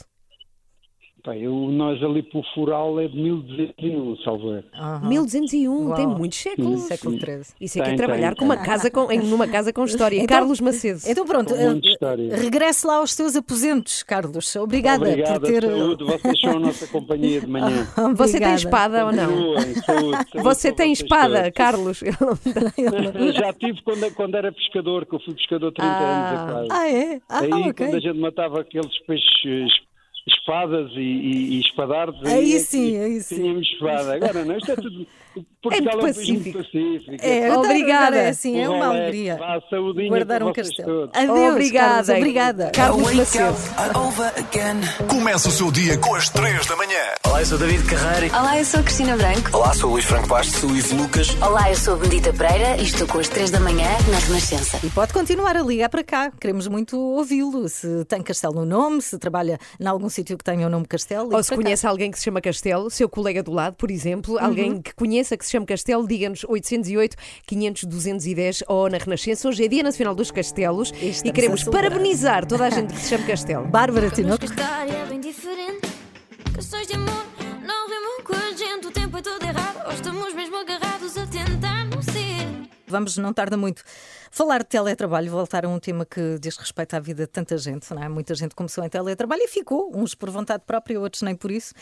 [1.35, 4.63] Eu, nós ali para o Fural é de 1201, salvo erro.
[4.75, 5.07] Aham.
[5.09, 6.17] 1201, tem Uau.
[6.17, 6.81] muitos séculos.
[6.81, 7.41] Século XIII.
[7.61, 8.65] Isso é que é Tem, trabalhar tem, com uma tem.
[8.65, 10.15] casa com, em numa casa com história.
[10.17, 10.99] Então- Carlos Macedo.
[11.07, 12.35] Então pronto, Com muita eh, história.
[12.35, 14.55] regresse lá aos seus aposentos, Carlos.
[14.55, 15.61] Obrigada Obrigado, por ter.
[15.63, 16.03] saúde.
[16.03, 17.87] Vocês são a nossa companhia de manhã.
[18.15, 18.55] Você tem Obrigada.
[18.55, 19.27] espada ou não?
[19.29, 21.51] Continuem, saúde, saúde Você para tem vocês espada, todos.
[21.55, 21.99] Carlos?
[23.35, 26.29] Já tive quando, quando era pescador, que eu fui pescador 30 Ah.
[26.29, 26.67] anos a quase.
[26.71, 27.21] Ah, é?
[27.29, 27.73] Ah, Aí ok.
[27.73, 29.71] quando a gente matava aqueles peixes
[30.27, 33.35] espadas e, e, e espadardos Aí é sim, aí sim.
[33.35, 34.15] tínhamos espada.
[34.15, 35.07] Agora não, isto é tudo.
[35.61, 37.11] Portugal é um país muito pacífico.
[37.21, 37.59] É, Obrigada.
[37.59, 38.17] obrigada.
[38.17, 39.35] É assim, é Um uma relax, alegria.
[39.37, 41.07] vá, saudinha Guardar para um vocês castelo.
[41.07, 41.15] todos.
[41.21, 41.89] Adeus, Obrigada.
[41.89, 42.71] Carlos, obrigada.
[42.71, 43.55] Carlos Macedo.
[45.07, 46.97] Começa o seu dia com as 3 da manhã.
[47.25, 48.37] Olá, eu sou David Carreira.
[48.37, 49.49] Olá, eu sou a Cristina Branco.
[49.55, 50.55] Olá, sou o Luís Franco Bastos.
[50.59, 51.37] Sou o Ivo Lucas.
[51.41, 54.79] Olá, eu sou a Benedita Pereira e estou com as 3 da manhã na Renascença.
[54.85, 56.31] E pode continuar a ligar para cá.
[56.31, 57.69] Queremos muito ouvi-lo.
[57.69, 61.33] Se tem castelo no nome, se trabalha em algum sítio que tenha o nome Castelo.
[61.33, 61.63] Ou se para cá.
[61.63, 64.39] conhece alguém que se chama Castelo, seu colega do lado, por exemplo, Uhum.
[64.45, 67.15] alguém que conheça que se chama Castelo, diga-nos 808
[67.47, 69.47] 500 210 ou na Renascença.
[69.47, 71.83] Hoje é Dia Nacional dos Castelos e estamos queremos a celebrar.
[71.91, 73.65] parabenizar toda a gente que se chama Castelo.
[73.69, 74.45] Bárbara Tinoco.
[74.45, 75.87] é bem diferente.
[76.53, 77.25] Questões de amor
[77.65, 78.87] não rimam com a gente.
[78.87, 79.85] O tempo é todo errado.
[79.87, 82.69] Ou estamos mesmo agarrados a tentar não ser.
[82.87, 83.83] Vamos, não tarda muito,
[84.31, 87.93] falar de teletrabalho, voltar a um tema que diz respeito à vida de tanta gente,
[87.93, 88.09] não é?
[88.09, 91.73] Muita gente começou em teletrabalho e ficou, uns por vontade própria, outros nem por isso.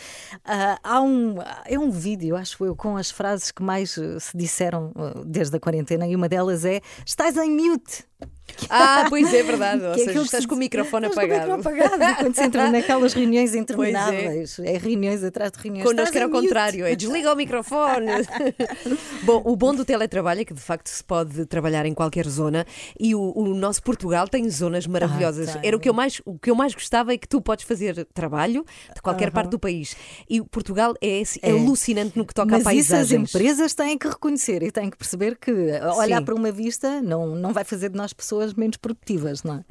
[0.43, 4.35] Ah, há um, é um vídeo, acho eu, com as frases que mais eh, se
[4.35, 8.05] disseram eh, desde a quarentena e uma delas é: estás em mute.
[8.69, 9.83] Ah, pois é verdade.
[9.85, 11.57] Ou Que é seja, que estás se com o microfone Estás com o apagado.
[11.57, 13.57] microfone apagado, quando se entra naquelas reuniões é.
[13.57, 14.59] intermináveis.
[14.59, 14.77] é.
[14.77, 15.87] reuniões atrás de reuniões.
[15.87, 16.41] Connosco era mute.
[16.41, 18.07] contrário, é desliga o microfone.
[19.23, 22.65] bom, o bom do teletrabalho é que de facto se pode trabalhar em qualquer zona
[22.99, 25.55] e o, o nosso Portugal tem zonas maravilhosas.
[25.55, 27.65] Ah, era o que eu mais o que eu mais gostava é que tu podes
[27.65, 29.95] fazer trabalho de qualquer parte do país.
[30.29, 31.51] E Portugal é, assim, É.
[31.51, 33.29] alucinante no que toca Mas a isso as paisagens.
[33.35, 35.51] empresas têm que reconhecer e têm que perceber que
[35.97, 36.25] olhar Sim.
[36.25, 39.65] para uma vista não, não vai fazer de nós pessoas menos produtivas, não é?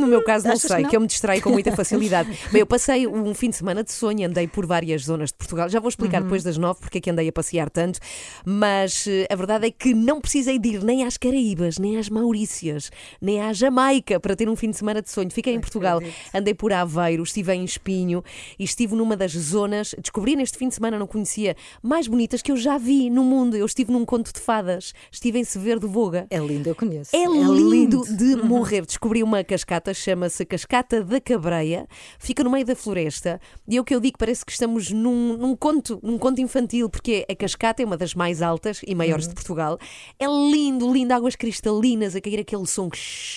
[0.00, 0.94] No meu caso, não Achas sei, que que, não?
[0.94, 2.28] eu me distraio com muita facilidade.
[2.50, 5.68] Bem, eu passei um fim de semana de sonho, andei por várias zonas de Portugal.
[5.68, 6.24] Já vou explicar Uhum.
[6.24, 7.98] depois das nove porque é que andei a passear tanto,
[8.44, 12.08] mas eh, a verdade é que não precisei de ir nem às Caraíbas, nem às
[12.08, 15.30] Maurícias, nem à Jamaica para ter um fim de semana de sonho.
[15.30, 16.00] Fiquei em Portugal,
[16.34, 18.22] andei por Aveiro, estive em Espinho
[18.58, 22.50] e estive numa das zonas, descobri neste fim de semana, não conhecia, mais bonitas que
[22.52, 23.56] eu já vi no mundo.
[23.56, 26.26] Eu estive num conto de fadas, estive em Severo de Voga.
[26.30, 27.10] É lindo, eu conheço.
[27.14, 28.44] É lindo, de Uhum.
[28.46, 28.86] morrer.
[28.86, 31.86] Descobri uma cascata, chama-se Cascata da Cabreia,
[32.18, 33.40] fica no meio da floresta.
[33.68, 36.88] E é o que eu digo, parece que estamos num, num conto, num conto infantil,
[36.88, 39.30] porque a cascata é uma das mais altas e maiores Uhum.
[39.30, 39.78] de Portugal.
[40.18, 42.88] É lindo, lindo, águas cristalinas, a cair aquele som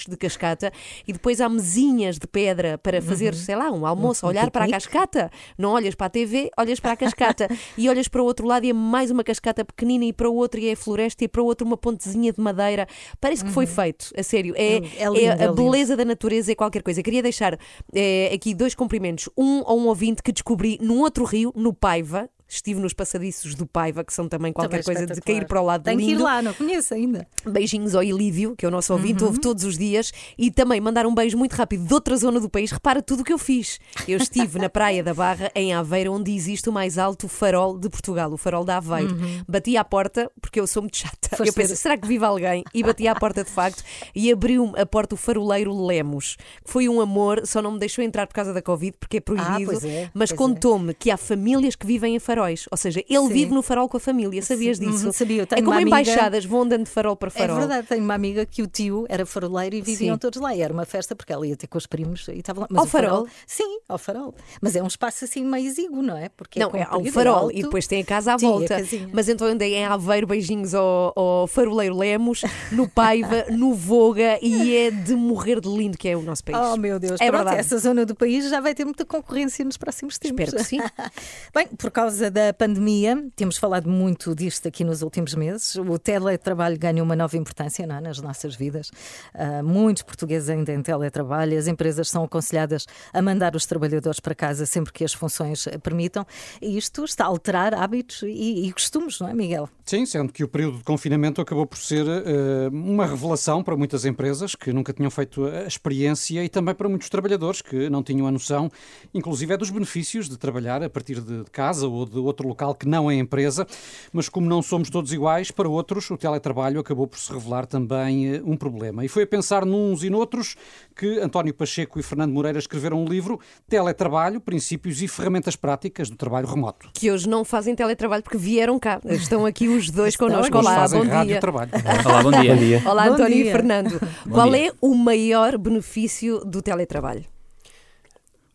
[0.08, 0.72] de cascata.
[1.08, 4.66] E depois há mesinhas de pedra para fazer, sei lá, um almoço, Um olhar para
[4.66, 5.30] a cascata.
[5.58, 7.48] Não olhas para a TV, olhas para a cascata.
[7.78, 10.36] e olhas para o outro lado e é mais uma cascata pequenina e para o
[10.36, 12.88] outro e é floresta e para o outro uma pontezinha de madeira.
[13.20, 14.54] Parece que foi feito, a sério.
[14.58, 17.02] É, É- lindo, é é a beleza da natureza é qualquer coisa.
[17.02, 17.58] Queria deixar
[17.94, 19.30] eh, aqui dois cumprimentos.
[19.38, 22.30] Um a um ouvinte que descobri num outro rio, no Paiva.
[22.54, 25.66] Estive nos passadiços do Paiva, que são também qualquer Também coisa de cair para o
[25.66, 26.24] lado Tenho que ir lindo.
[26.24, 27.28] lá, não conheço ainda.
[27.44, 29.30] Beijinhos ao Ilívio, que é o nosso ouvinte, Uhum.
[29.30, 32.48] ouve todos os dias, e também mandar um beijo muito rápido de outra zona do
[32.50, 32.72] país.
[32.72, 33.80] Repara tudo o que eu fiz.
[34.08, 37.90] Eu estive na Praia da Barra, em Aveiro, onde existe o mais alto farol de
[37.90, 39.18] Portugal, o farol da Aveiro.
[39.48, 41.16] Bati à porta, porque eu sou muito chata.
[41.40, 41.46] Uhum.
[41.46, 42.64] Eu pensei, será que vive alguém?
[42.74, 46.88] E bati à porta de facto, e abriu a porta o faroleiro Lemos, que foi
[46.88, 49.84] um amor, só não me deixou entrar por causa da Covid, porque é proibido, pois
[49.84, 50.36] é, mas é.
[50.36, 53.34] contou-me que há famílias que vivem em faróis, ou seja, ele Sim.
[53.34, 55.06] vive no farol com a família, sabias Sim, disso?
[55.08, 55.38] uhum, sabia.
[55.42, 57.58] Eu É tenho como uma amiga- embaixadas, vão andando de farol para É farol.
[57.58, 60.20] verdade, tenho uma amiga que o tio era faroleiro e viviam Sim.
[60.20, 60.56] todos lá.
[60.56, 62.68] E era uma festa porque ela ia ter com os primos e estava lá.
[62.70, 63.10] Mas Ao farol?
[63.12, 63.28] farol?
[63.48, 64.36] Sim, ao farol.
[64.62, 66.30] Mas é um espaço assim meio exíguo, não é?
[66.30, 67.58] Porque Não, é é ao farol alto.
[67.58, 68.78] e depois tem a casa à Sim, volta.
[69.14, 74.76] Mas então andei em Aveiro, beijinhos ao, ao faroleiro Lemos, no Paiva, no Voga e
[74.76, 76.58] é de morrer de lindo que é o nosso país.
[76.74, 77.58] Oh meu Deus, é Pronto, verdade.
[77.60, 80.44] essa zona do país já vai ter muita concorrência nos próximos tempos.
[80.46, 80.80] Espero que sim.
[81.54, 85.76] Bem, por causa da pandemia, temos falado muito disto aqui nos últimos meses.
[85.76, 88.90] O teletrabalho ganha uma nova importância não é, nas nossas vidas.
[89.36, 94.34] Ah, muitos portugueses ainda em teletrabalho, as empresas são aconselhadas a mandar os trabalhadores para
[94.34, 96.26] casa sempre que as funções permitam.
[96.60, 99.70] E isto está a alterar hábitos e, e costumes, não é, Miguel?
[99.86, 104.06] Sim, sendo que o período de confinamento acabou por ser eh, uma revelação para muitas
[104.06, 108.26] empresas que nunca tinham feito a experiência e também para muitos trabalhadores que não tinham
[108.26, 108.72] a noção,
[109.14, 112.88] inclusive é dos benefícios de trabalhar a partir de casa ou de outro local que
[112.88, 113.68] não é empresa.
[114.14, 118.36] Mas como não somos todos iguais, para outros o teletrabalho acabou por se revelar também
[118.36, 119.04] eh, um problema.
[119.04, 120.56] E foi a pensar nuns e noutros
[120.96, 126.16] que António Pacheco e Fernando Moreira escreveram um livro Teletrabalho, Princípios e Ferramentas Práticas do
[126.16, 126.90] Trabalho Remoto.
[126.94, 129.02] Que hoje não fazem teletrabalho porque vieram cá.
[129.04, 130.58] Estão aqui os dois connosco.
[130.58, 131.40] Olá, bom dia.
[131.40, 131.72] trabalho.
[132.06, 132.54] Olá, bom dia.
[132.56, 132.82] Bom dia.
[132.86, 133.46] Olá, Bom António dia.
[133.50, 134.00] e Fernando.
[134.30, 134.70] Qual dia.
[134.70, 137.24] é o maior benefício do teletrabalho?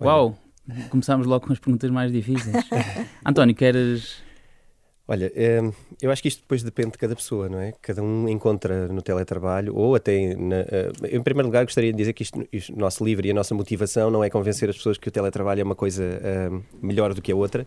[0.00, 0.36] Uau!
[0.90, 2.54] Começámos logo com as perguntas mais difíceis.
[3.24, 4.16] António, queres.
[5.10, 5.62] Olha, eh,
[6.02, 7.72] eu acho que isto depois depende de cada pessoa, não é?
[7.80, 10.36] Cada um encontra no teletrabalho, ou até.
[10.36, 13.30] Na, eh, em primeiro lugar, gostaria de dizer que isto, isto- o nosso livro e
[13.30, 16.50] a nossa motivação não é convencer as pessoas que o teletrabalho é uma coisa eh,
[16.82, 17.66] melhor do que a outra,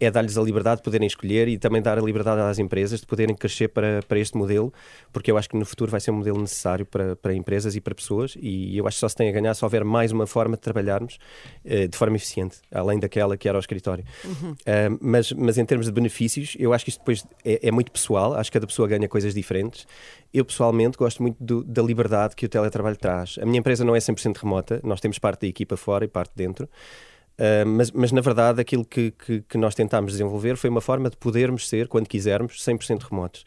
[0.00, 3.06] é dar-lhes a liberdade de poderem escolher e também dar a liberdade às empresas de
[3.06, 4.72] poderem crescer para, para este modelo,
[5.12, 7.80] porque eu acho que no futuro vai ser um modelo necessário para, para empresas e
[7.80, 10.26] para pessoas, e eu acho que só se tem a ganhar se houver mais uma
[10.26, 11.18] forma de trabalharmos
[11.64, 14.04] eh, de forma eficiente, além daquela que era o escritório.
[14.66, 17.90] Ah, mas, mas em termos de benefícios, eu acho que isto depois é, é muito
[17.90, 19.86] pessoal, acho que cada pessoa ganha coisas diferentes.
[20.32, 23.38] Eu pessoalmente gosto muito do- da liberdade que o teletrabalho traz.
[23.40, 26.32] A minha empresa não é 100% remota, nós temos parte da equipa fora e parte
[26.36, 26.68] dentro.
[27.38, 31.08] Ah, mas, mas na verdade aquilo que, que, que nós tentámos desenvolver foi uma forma
[31.08, 33.44] de podermos ser, quando quisermos, 100% remotos.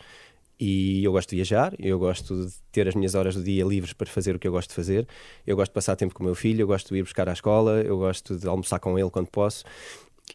[0.59, 3.93] E eu gosto de viajar, eu gosto de ter as minhas horas do dia livres
[3.93, 5.07] para fazer o que eu gosto de fazer,
[5.45, 7.33] eu gosto de passar tempo com o meu filho, eu gosto de ir buscar à
[7.33, 9.65] escola, eu gosto de almoçar com ele quando posso.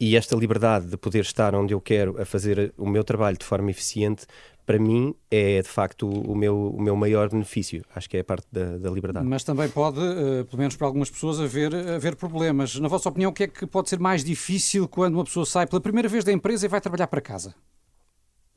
[0.00, 3.44] E esta liberdade de poder estar onde eu quero a fazer o meu trabalho de
[3.44, 4.26] forma eficiente,
[4.66, 7.84] para mim é de facto o meu, o meu maior benefício.
[7.94, 9.26] Acho que é a parte da, da liberdade.
[9.26, 12.74] Mas também pode, eh, pelo menos para algumas pessoas, haver, haver problemas.
[12.76, 15.66] Na vossa opinião, o que é que pode ser mais difícil quando uma pessoa sai
[15.66, 17.54] pela primeira vez da empresa e vai trabalhar para casa?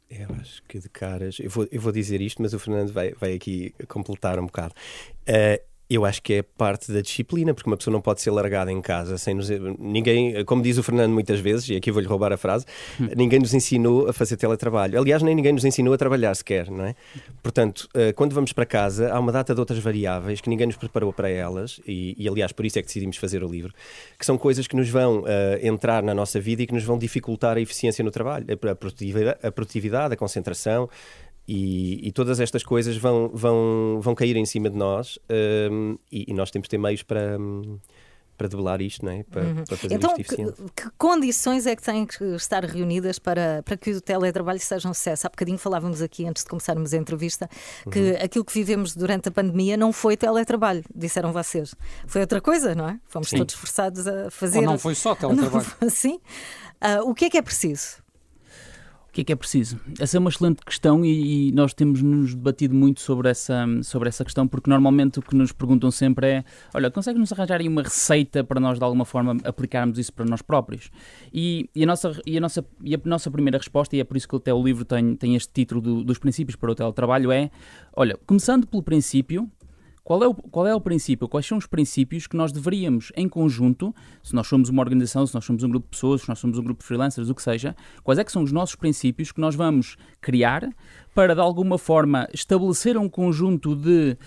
[0.10, 1.38] Eu acho que de caras.
[1.40, 4.74] Eu vou, eu vou dizer isto, mas o Fernando vai, vai aqui completar um bocado.
[5.22, 8.72] Uh, eu acho que é parte da disciplina, porque uma pessoa não pode ser largada
[8.72, 9.50] em casa sem nos.
[9.80, 12.66] Ninguém, como diz o Fernando muitas vezes, e aqui vou-lhe roubar a frase,
[13.02, 13.08] hum.
[13.16, 15.00] ninguém nos ensinou a fazer teletrabalho.
[15.00, 16.96] Aliás, nem ninguém nos ensinou a trabalhar sequer, não é?
[17.42, 20.76] Portanto, eh, quando vamos para casa, há uma data de outras variáveis que ninguém nos
[20.76, 23.74] preparou para elas, e, e aliás, por isso é que decidimos fazer o livro,
[24.18, 25.26] que são coisas que nos vão uh,
[25.62, 29.40] entrar na nossa vida e que nos vão dificultar a eficiência no trabalho, a produtividade,
[29.42, 30.88] a, produtividade, a concentração.
[31.52, 35.18] E, e, todas estas coisas vão, vão, vão cair em cima de nós
[35.72, 37.40] um, e, e, nós temos de ter meios para,
[38.38, 39.24] para debelar isto, não é?
[39.24, 39.64] para, uhum.
[39.64, 40.62] para fazer então, isto eficiente.
[40.76, 44.88] Que, que, condições é que têm que estar reunidas para, para que o teletrabalho seja
[44.88, 45.26] um sucesso?
[45.26, 47.50] Há bocadinho falávamos aqui, antes de começarmos a entrevista,
[47.92, 48.24] que uhum.
[48.24, 51.74] aquilo que vivemos durante a pandemia não foi teletrabalho, disseram vocês.
[52.06, 53.00] Foi outra coisa, não é?
[53.08, 53.38] Fomos Sim.
[53.38, 54.60] todos forçados a fazer.
[54.60, 55.66] Ou não foi só teletrabalho.
[55.90, 56.20] Sim.
[56.80, 58.08] Uh, o que é que é preciso?
[59.10, 59.80] O que é que é preciso?
[60.00, 64.08] Essa é uma excelente questão e, e, nós temos nos debatido muito sobre essa, sobre
[64.08, 66.44] essa questão, porque normalmente o que nos perguntam sempre é:
[66.76, 70.44] olha, consegue-nos arranjar aí uma receita para nós de alguma forma aplicarmos isso para nós
[70.44, 70.92] próprios?
[71.34, 74.16] E, e, a, nossa, e, a, nossa, e a nossa primeira resposta, e é por
[74.16, 77.32] isso que até o livro tem, tem este título do, dos princípios para o teletrabalho,
[77.32, 77.50] é:
[77.96, 79.50] olha, começando pelo princípio,
[80.10, 81.28] qual é, o, qual é o princípio?
[81.28, 83.94] Quais são os princípios que nós deveríamos, em conjunto,
[84.24, 86.58] se nós somos uma organização, se nós somos um grupo de pessoas, se nós somos
[86.58, 89.40] um grupo de freelancers, o que seja, quais é que são os nossos princípios que
[89.40, 90.68] nós vamos criar
[91.14, 94.18] para, de alguma forma, estabelecer um conjunto de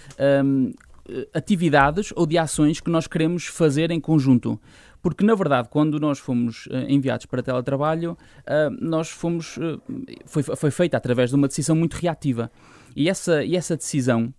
[0.45, 0.71] um,
[1.35, 4.61] atividades ou de ações que nós queremos fazer em conjunto?
[5.03, 9.57] Porque, na verdade, quando nós fomos uh, enviados para teletrabalho, uh, nós fomos.
[9.57, 9.83] Uh,
[10.27, 12.53] foi, foi feita através de uma decisão muito reativa.
[12.95, 14.33] E essa, e essa decisão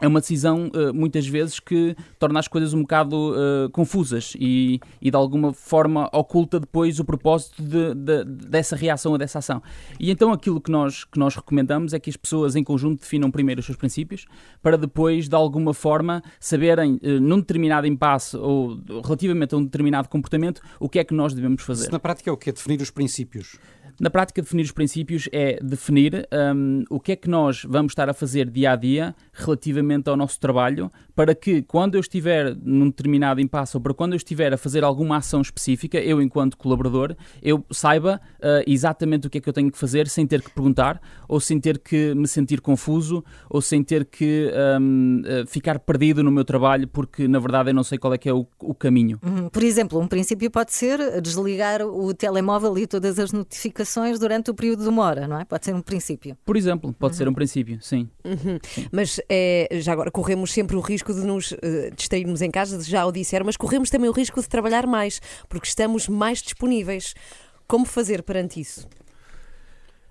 [0.00, 4.80] é uma decisão uh, muitas vezes que torna as coisas um bocado uh, confusas e,
[5.00, 9.62] e, de alguma forma oculta depois o propósito de, de, dessa reação ou dessa ação.
[9.98, 13.30] E então aquilo que nós, que nós recomendamos é que as pessoas em conjunto definam
[13.30, 14.26] primeiro os seus princípios
[14.62, 20.08] para depois de alguma forma saberem uh, num determinado impasse ou relativamente a um determinado
[20.08, 21.82] comportamento o que é que nós devemos fazer.
[21.82, 23.58] Isso na prática é o que é definir os princípios?
[24.00, 28.08] Na prática, definir os princípios é definir um, o que é que nós vamos estar
[28.08, 32.86] a fazer dia a dia relativamente ao nosso trabalho, para que quando eu estiver num
[32.86, 37.16] determinado impasse ou para quando eu estiver a fazer alguma ação específica, eu, enquanto colaborador,
[37.42, 40.50] eu saiba uh, exatamente o que é que eu tenho que fazer sem ter que
[40.50, 45.78] perguntar, ou sem ter que me sentir confuso, ou sem ter que um, uh, ficar
[45.78, 48.46] perdido no meu trabalho, porque na verdade eu não sei qual é que é o,
[48.60, 49.18] o caminho.
[49.22, 49.48] Uhum.
[49.48, 54.54] Por exemplo, um princípio pode ser desligar o telemóvel e todas as notificações durante o
[54.54, 55.44] período de uma hora, não é?
[55.44, 56.36] Pode ser um princípio.
[56.44, 57.18] Por exemplo, pode uhum.
[57.18, 58.08] ser um princípio, sim.
[58.24, 58.58] Uhum.
[58.62, 58.86] sim.
[58.92, 61.58] Mas é, já agora corremos sempre o risco de nos uh,
[61.94, 65.66] distrairmos em casa, já o disseram, mas corremos também o risco de trabalhar mais, porque
[65.66, 67.14] estamos mais disponíveis.
[67.66, 68.88] Como fazer perante isso?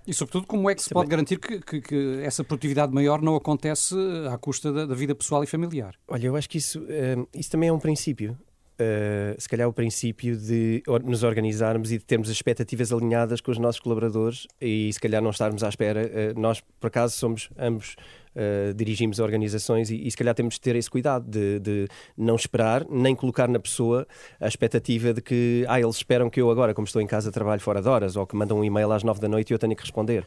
[0.06, 3.36] E, sobretudo, como é que se pode garantir que, que, que, essa produtividade maior não
[3.36, 3.94] acontece
[4.32, 5.94] à custa da, da, vida pessoal e familiar?
[6.06, 8.38] Olha, eu acho que isso, uh, isso também é um princípio
[8.78, 13.50] uh, se calhar, o princípio de nos organizarmos e de termos as expectativas alinhadas com
[13.50, 16.02] os nossos colaboradores e, se calhar, não estarmos à espera.
[16.06, 17.96] Uh, nós, por acaso, somos ambos.
[18.38, 22.36] Uh, dirigimos organizações e, e, se calhar temos de ter esse cuidado de, de, não
[22.36, 24.06] esperar nem colocar na pessoa
[24.38, 27.60] a expectativa de que ah, eles esperam que eu agora, como estou em casa, trabalho
[27.60, 29.74] fora de horas ou que mandam um e-mail às nove da noite e eu tenho
[29.74, 30.24] que responder.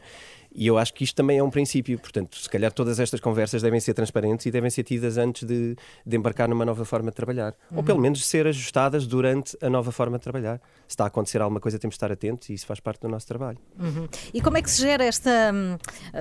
[0.54, 1.98] E eu acho que isto também é um princípio.
[1.98, 5.76] Portanto, se calhar todas estas conversas devem ser transparentes e devem ser tidas antes de,
[6.06, 7.54] de embarcar numa nova forma de trabalhar.
[7.70, 7.78] Uhum.
[7.78, 10.60] Ou pelo menos ser ajustadas durante a nova forma de trabalhar.
[10.86, 13.08] Se está a acontecer alguma coisa, temos de estar atentos e isso faz parte do
[13.08, 13.58] nosso trabalho.
[13.78, 14.06] Uhum.
[14.32, 15.76] E como é que se gera esta hum,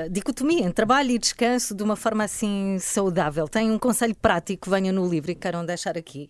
[0.09, 3.47] dicotomia entre trabalho e descanso de uma forma assim saudável?
[3.47, 6.29] Tem um conselho prático que venha no livro e que queiram deixar aqui?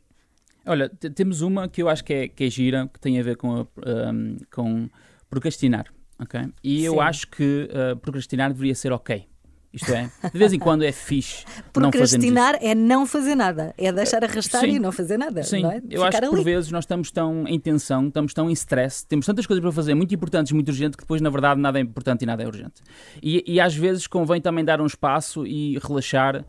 [0.65, 3.35] Olha, temos uma que eu acho que é, que é gira, que tem a ver
[3.35, 4.89] com, um, com
[5.29, 5.85] procrastinar.
[6.21, 6.47] Okay?
[6.63, 6.85] E Sim.
[6.85, 9.25] eu acho que uh, procrastinar deveria ser ok.
[9.73, 11.45] Isto é, de vez em quando é fixe.
[11.71, 14.71] Procrastinar é não fazer nada, é deixar arrastar Sim.
[14.71, 15.43] e não fazer nada.
[15.43, 15.81] Sim, é?
[15.89, 19.25] eu acho que por vezes nós estamos tão em tensão, estamos tão em stress, temos
[19.25, 22.23] tantas coisas para fazer, muito importantes, muito urgentes, que depois na verdade nada é importante
[22.23, 22.81] e nada é urgente.
[23.23, 26.43] E, e às vezes convém também dar um espaço e relaxar uh,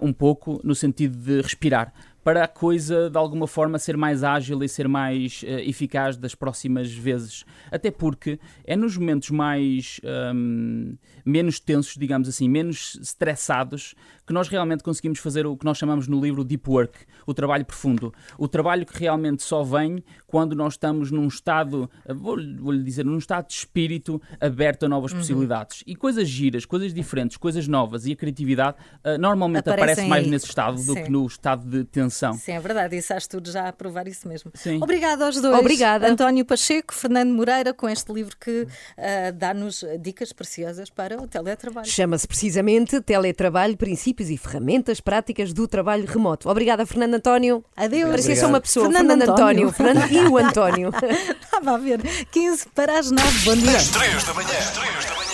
[0.00, 4.62] um pouco no sentido de respirar para a coisa de alguma forma ser mais ágil
[4.62, 7.44] e ser mais uh, eficaz das próximas vezes.
[7.70, 10.00] Até porque é nos momentos mais
[10.34, 13.94] um, menos tensos, digamos assim, menos estressados,
[14.30, 17.64] que nós realmente conseguimos fazer o que nós chamamos no livro deep work, o trabalho
[17.64, 18.14] profundo.
[18.38, 23.18] O trabalho que realmente só vem quando nós estamos num estado, vou-lhe vou dizer, num
[23.18, 25.18] estado de espírito aberto a novas uhum.
[25.18, 25.82] possibilidades.
[25.84, 30.24] E coisas giras, coisas diferentes, coisas novas e a criatividade uh, normalmente Aparecem aparece mais
[30.24, 30.30] aí.
[30.30, 31.02] nesse estado do Sim.
[31.02, 32.34] que no estado de tensão.
[32.34, 32.96] Sim, é verdade.
[32.96, 34.52] Isso há estudos já a provar isso mesmo.
[34.54, 34.78] Sim.
[34.80, 35.58] Obrigada aos dois.
[35.58, 36.08] Obrigada.
[36.08, 41.88] António Pacheco, Fernando Moreira, com este livro que ah, dá-nos dicas preciosas para o teletrabalho.
[41.88, 43.76] Chama-se precisamente Teletrabalho,
[44.20, 46.48] Princípios e Ferramentas Práticas do Trabalho Remoto.
[46.48, 47.64] Obrigada, Fernando António.
[47.76, 48.10] Adeus.
[48.10, 48.86] Parecia só uma pessoa.
[48.86, 49.68] Fernando Fernando, António.
[49.68, 49.72] António.
[49.72, 50.90] Fernando e o António.
[51.42, 52.00] Estava a ver.
[52.30, 53.44] 15 para as 9.
[53.44, 53.72] Bom dia.
[53.72, 54.48] 3 da manhã.
[54.48, 55.30] 3 da manhã.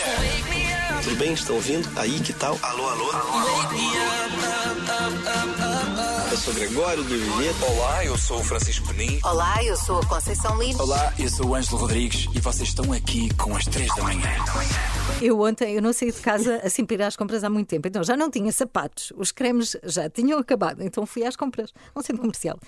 [1.02, 1.32] Tudo bem?
[1.32, 1.88] Estão ouvindo?
[1.96, 2.58] Aí, que tal?
[2.62, 3.10] Alô, alô?
[3.12, 3.55] Eu
[6.46, 7.66] sou Gregório do Vinhedo.
[7.66, 9.18] Olá, eu sou o Francisco Penin.
[9.24, 10.80] Olá, eu sou a Conceição Lino.
[10.80, 14.28] Olá, eu sou o Ângelo Rodrigues e vocês estão aqui com as 3 da manhã.
[15.20, 17.88] Eu ontem, eu não saí de casa assim para ir às compras há muito tempo.
[17.88, 20.84] Então já não tinha sapatos, os cremes já tinham acabado.
[20.84, 22.60] Então fui às compras, a um centro comercial.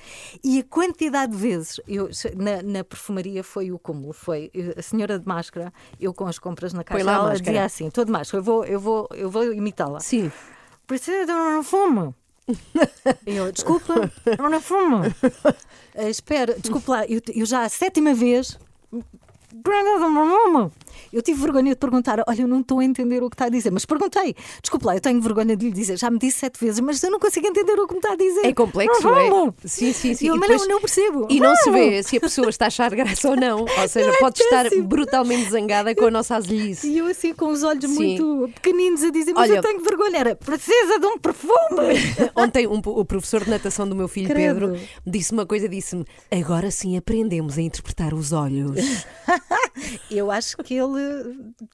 [0.43, 4.12] E a quantidade de vezes, eu, na, na perfumaria foi o cúmulo.
[4.12, 7.25] Foi eh, a senhora de máscara, eu com as compras na caixa, lá a ela
[7.29, 7.45] máscara.
[7.45, 10.01] dizia assim, todo máscara, eu vou, eu vou, eu vou imitá-la.
[10.01, 10.33] Sim.
[10.85, 12.12] Precisa de um fumo.
[13.27, 15.03] Eu, desculpa, eu não fumo.
[15.95, 18.57] Eh, espera, desculpa lá, eu, eu já a sétima vez.
[21.12, 23.49] Eu tive vergonha de perguntar, olha, eu não estou a entender o que está a
[23.49, 26.59] dizer, mas perguntei, desculpe lá, eu tenho vergonha de lhe dizer, já me disse sete
[26.61, 28.44] vezes, mas eu não consigo entender o que me está a dizer.
[28.47, 29.31] É complexo, Não é?
[29.31, 29.55] vamos.
[29.64, 30.27] Sim, sim, sim.
[30.29, 31.27] Eu, E mas depois- não, percebo.
[31.31, 32.07] E não se vê Vamos.
[32.07, 33.61] se a pessoa está a achar graça ou não.
[33.61, 34.87] Ou seja, Não, é pode estar péssimo.
[34.87, 36.88] brutalmente zangada com a nossa azelice.
[36.88, 37.94] E eu assim com os olhos Sim.
[37.94, 41.53] muito pequeninos a dizer, mas Olha- eu tenho vergonha, era, precisa de um perfume.
[42.37, 44.68] Ontem um- o professor de natação do meu filho Credo.
[44.73, 48.77] Pedro disse uma coisa, disse-me agora sim aprendemos a interpretar os olhos.
[50.11, 50.98] Eu acho que ele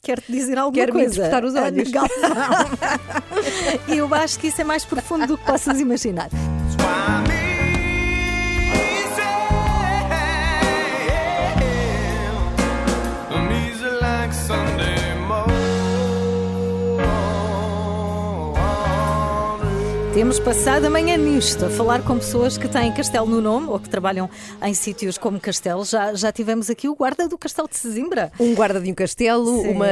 [0.02, 1.14] quer te dizer alguma Quer-me coisa.
[1.14, 1.68] interpretar os olhos.
[1.94, 2.06] Amigal,
[3.88, 3.94] não.
[3.94, 6.28] Eu acho que isso é mais profundo do que possas imaginar.
[20.14, 23.80] Temos passado a manhã nisto, a falar com pessoas que têm castelo no nome ou
[23.80, 24.30] que trabalham
[24.62, 25.84] em sítios como castelo.
[25.84, 28.30] Já, já tivemos aqui o guarda do castelo de Sesimbra.
[28.38, 29.70] Um guarda de um castelo, Sim.
[29.70, 29.86] uma,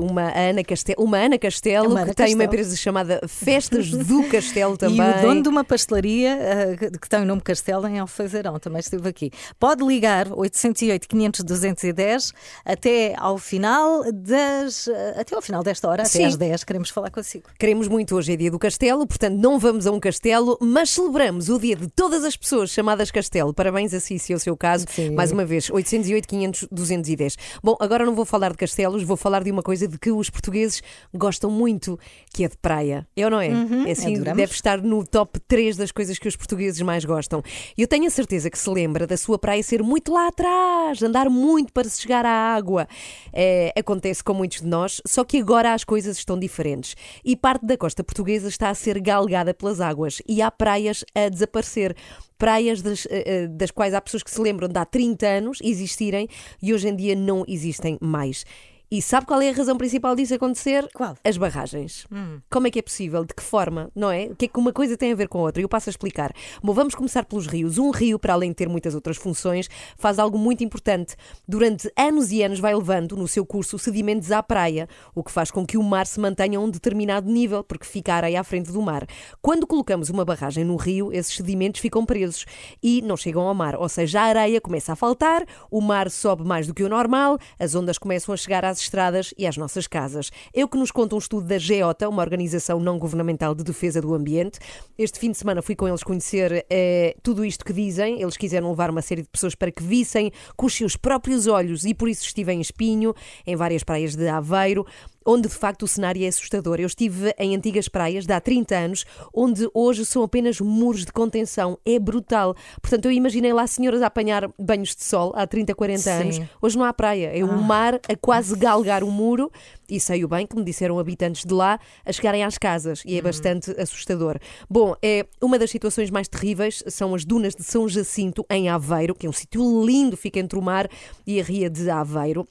[0.00, 2.44] uma, Ana Castelo, uma Ana Castelo, Uma Ana que tem uma Castelo.
[2.44, 4.98] empresa chamada Festas do Castelo também.
[5.08, 8.80] E o dono de uma pastelaria eh, que- tem o nome Castelo em Alfeizarão, também
[8.80, 9.30] esteve aqui.
[9.60, 12.32] Pode ligar 808 500 210
[12.64, 16.24] até ao final das eh, até ao final desta hora, até Sim.
[16.24, 17.44] às 10, queremos falar consigo.
[17.56, 21.48] Queremos muito hoje, é dia do Castelo, portanto não vamos a um castelo, mas celebramos
[21.48, 23.52] o dia de todas as pessoas chamadas Castelo.
[23.52, 24.86] Parabéns a si, se é o seu caso.
[25.14, 27.36] Mais uma vez, 808 500 210.
[27.62, 30.30] Bom, agora não vou falar de castelos, vou falar de uma coisa de que os
[30.30, 31.98] portugueses gostam muito,
[32.32, 33.06] que é de praia.
[33.16, 33.48] É ou não é?
[33.48, 34.36] Uhum, é assim, adoramos.
[34.36, 37.42] deve estar no top 3 das coisas que os portugueses mais gostam.
[37.76, 41.28] Eu tenho a certeza que se lembra da sua praia ser muito lá atrás, andar
[41.28, 42.88] muito para se chegar à água.
[43.32, 46.94] É, acontece com muitos de nós, só que agora as coisas estão diferentes.
[47.24, 51.28] E parte da costa portuguesa está a ser galgada pelas águas e há praias a
[51.28, 51.96] desaparecer.
[52.38, 55.58] Praias das, eh, eh, das quais há pessoas que se lembram de há 30 anos
[55.62, 56.28] existirem
[56.62, 58.44] e hoje em dia não existem mais.
[58.90, 60.88] E sabe qual é a razão principal disso acontecer?
[60.94, 61.14] Qual?
[61.22, 62.06] As barragens.
[62.10, 62.40] Hum.
[62.48, 63.22] Como é que é possível?
[63.22, 63.90] De que forma?
[63.94, 64.28] Não é?
[64.28, 65.60] O que é que uma coisa tem a ver com a outra?
[65.60, 66.32] Eu passo a explicar.
[66.62, 67.76] Bom, vamos começar pelos rios.
[67.76, 71.16] Um rio, para além de ter muitas outras funções, faz algo muito importante.
[71.46, 75.50] Durante anos e anos vai levando no seu curso sedimentos à praia, o que faz
[75.50, 78.44] com que o mar se mantenha a um determinado nível, porque fica a areia à
[78.44, 79.06] frente do mar.
[79.42, 82.46] Quando colocamos uma barragem no rio, esses sedimentos ficam presos
[82.82, 83.76] e não chegam ao mar.
[83.76, 87.38] Ou seja, a areia começa a faltar, o mar sobe mais do que o normal,
[87.60, 90.30] as ondas começam a chegar às estradas e às nossas casas.
[90.54, 94.00] É o que nos conta um estudo da GEOTA, uma organização não governamental de defesa
[94.00, 94.58] do ambiente.
[94.96, 98.20] Este fim de semana fui com eles conhecer eh, tudo isto que dizem.
[98.20, 101.84] Eles quiseram levar uma série de pessoas para que vissem com os seus próprios olhos
[101.84, 103.14] e por isso estive em Espinho,
[103.46, 104.86] em várias praias de Aveiro
[105.28, 106.80] onde de facto o cenário é assustador.
[106.80, 111.12] Eu estive em antigas praias de há 30 anos, onde hoje são apenas muros de
[111.12, 111.78] contenção.
[111.84, 112.56] É brutal.
[112.80, 116.10] Portanto, eu imaginei lá senhoras a apanhar banhos de sol há 30, 40 Sim.
[116.10, 116.40] anos.
[116.62, 117.30] Hoje não há praia.
[117.38, 119.52] É o mar a quase galgar o muro.
[119.90, 123.02] E sei o bem, que me disseram habitantes de lá, a chegarem às casas.
[123.04, 124.38] E é bastante assustador.
[124.68, 129.14] Bom, é, uma das situações mais terríveis são as dunas de São Jacinto, em Aveiro,
[129.14, 130.88] que é um sítio lindo, fica entre o mar
[131.26, 132.46] e a ria de Aveiro.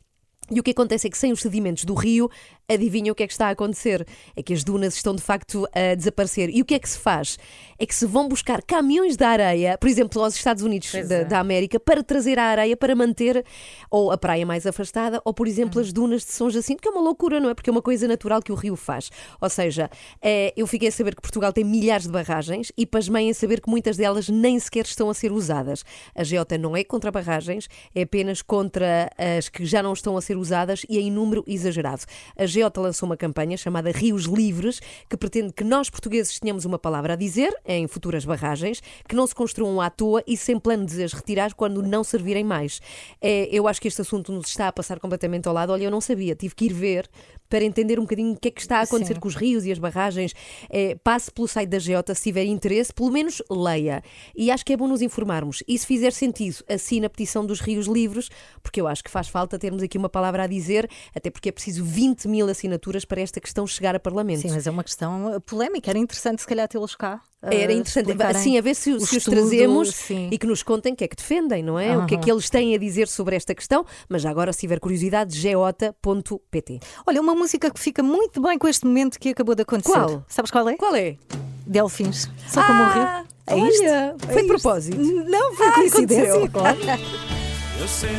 [0.49, 2.29] E o que acontece é que sem os sedimentos do rio,
[2.69, 4.06] adivinha o que é que está a acontecer?
[4.36, 6.49] É que as dunas estão de facto a desaparecer.
[6.49, 7.38] E o que é que se faz?
[7.80, 11.25] É que se vão buscar caminhões de areia, por exemplo, aos Estados Unidos da, é.
[11.25, 13.43] da América, para trazer a areia para manter
[13.89, 16.91] ou a praia mais afastada, ou por exemplo as dunas de São Jacinto, que é
[16.91, 17.53] uma loucura, não é?
[17.53, 19.10] Porque é uma coisa natural que o rio faz.
[19.41, 19.89] Ou seja,
[20.21, 23.62] eh, eu fiquei a saber que Portugal tem milhares de barragens e pasmei a saber
[23.62, 25.84] que muitas delas nem sequer estão a ser usadas.
[26.13, 30.21] A Geota não é contra barragens, é apenas contra as que já não estão a
[30.21, 32.03] ser ser usadas e em número exagerado.
[32.38, 36.79] A Geota lançou uma campanha chamada Rios Livres, que pretende que nós portugueses tenhamos uma
[36.79, 40.83] palavra a dizer em futuras barragens, que não se construam à toa e sem plano
[40.83, 42.81] de as retirar quando não servirem mais.
[43.21, 45.71] É, eu acho que este assunto nos está a passar completamente ao lado.
[45.71, 47.08] Olha, eu não sabia, tive que ir ver
[47.50, 49.19] para entender um bocadinho o que é que está a acontecer Sim.
[49.19, 50.33] com os rios e as barragens.
[50.69, 54.02] É, passe pelo site da Geota se tiver interesse, pelo menos leia.
[54.35, 55.63] E acho que é bom nos informarmos.
[55.67, 58.29] E se fizer sentido, assine a petição dos rios livres,
[58.62, 61.52] porque eu acho que faz falta termos aqui uma palavra a dizer, até porque é
[61.52, 64.41] preciso 20 mil assinaturas para esta questão chegar a Parlamento.
[64.41, 65.89] Sim, mas é uma questão polémica.
[65.89, 67.21] Era interessante, se calhar, tê-los cá.
[67.54, 70.29] Era interessante, explicarem assim, a ver se, os estudo, trazemos sim.
[70.31, 71.98] e que nos contem o que é que defendem, não é?
[71.98, 73.85] O que é que eles têm a dizer sobre esta questão.
[74.10, 76.79] Mas já agora, se tiver curiosidade, geota.pt.
[77.06, 79.91] Olha, uma música que fica muito bem com este momento que acabou de acontecer.
[79.91, 80.23] Qual?
[80.27, 80.75] Sabes qual é?
[80.75, 81.17] Qual é?
[81.65, 82.29] Delfins.
[82.48, 83.02] Só como rio.
[83.04, 83.83] Ah, É olha, isto?
[83.83, 84.48] foi É de isto.
[84.48, 84.98] propósito.
[84.98, 86.50] Não, foi Ah, coincidência, aconteceu.
[86.52, 86.77] claro.
[87.79, 88.17] Eu sempre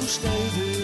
[0.00, 0.30] gostei
[0.74, 0.79] de.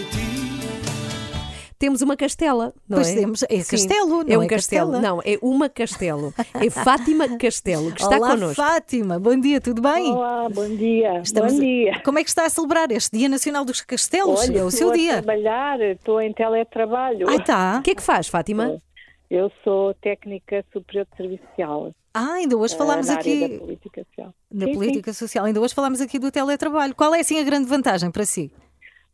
[1.79, 3.15] Temos uma castela, não Pois é?
[3.15, 3.43] temos.
[3.43, 3.77] É Sim.
[3.77, 4.91] castelo, não é um é castelo.
[4.93, 4.99] castela?
[5.15, 6.33] Não, é uma castelo.
[6.55, 8.55] É Fátima Castelo, que está Olá, connosco.
[8.55, 9.19] Fátima.
[9.19, 10.11] Bom dia, tudo bem?
[10.11, 11.21] Olá, bom dia.
[11.21, 12.01] Estamos- Bom dia.
[12.03, 14.39] Como é que está a celebrar este Dia Nacional dos Castelos?
[14.41, 15.19] Olha, é o seu estou dia.
[15.19, 17.29] a trabalhar, estou em teletrabalho.
[17.29, 17.77] Ai, tá.
[17.79, 18.81] O que é que faz, Fátima?
[19.29, 21.91] Eu sou técnica superior de serviço social.
[22.11, 24.33] Ah, ainda hoje eh, falámos na aqui da política social.
[24.49, 25.45] da Sim, política social.
[25.45, 26.95] Ainda hoje falámos aqui do teletrabalho.
[26.95, 28.51] Qual é assim a grande vantagem para si?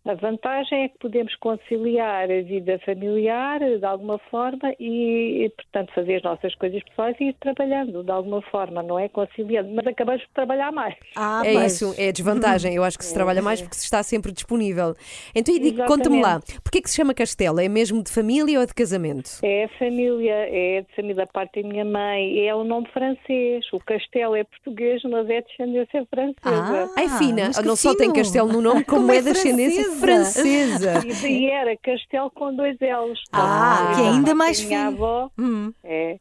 [0.06, 6.16] A vantagem é que podemos conciliar a vida familiar de alguma forma e, portanto, fazer
[6.16, 9.08] as nossas coisas pessoais e ir trabalhando de alguma forma, não é?
[9.08, 9.72] Conciliando.
[9.74, 10.94] Mas acabamos por trabalhar mais.
[11.16, 11.72] Ah, é pois.
[11.72, 12.76] isso, é a desvantagem.
[12.76, 14.94] Eu acho que se trabalha mais porque se está sempre disponível.
[15.34, 17.62] Então, e conta-me lá, porquê é que se chama castelo?
[17.62, 19.40] É mesmo de família ou é de casamento?
[19.42, 23.66] É família, é de família da parte da minha mãe, é o nome francês.
[23.72, 26.92] O castelo é português, mas é descendência francesa.
[26.98, 28.16] Ai, fina, mas que não só tem fino.
[28.16, 31.04] castelo no nome, como, Como é é da ascendência francesa.
[31.28, 33.20] E, era castelo com dois L's.
[33.32, 35.06] Ah, Portanto, que é ainda da mais da minha fino.
[35.06, 36.18] avó Hum, é,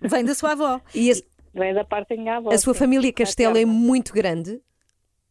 [0.00, 0.80] vem da sua avó.
[0.94, 1.14] E a,
[1.54, 2.50] vem da parte da minha avó.
[2.52, 4.60] a sua família Castelo é muito grande?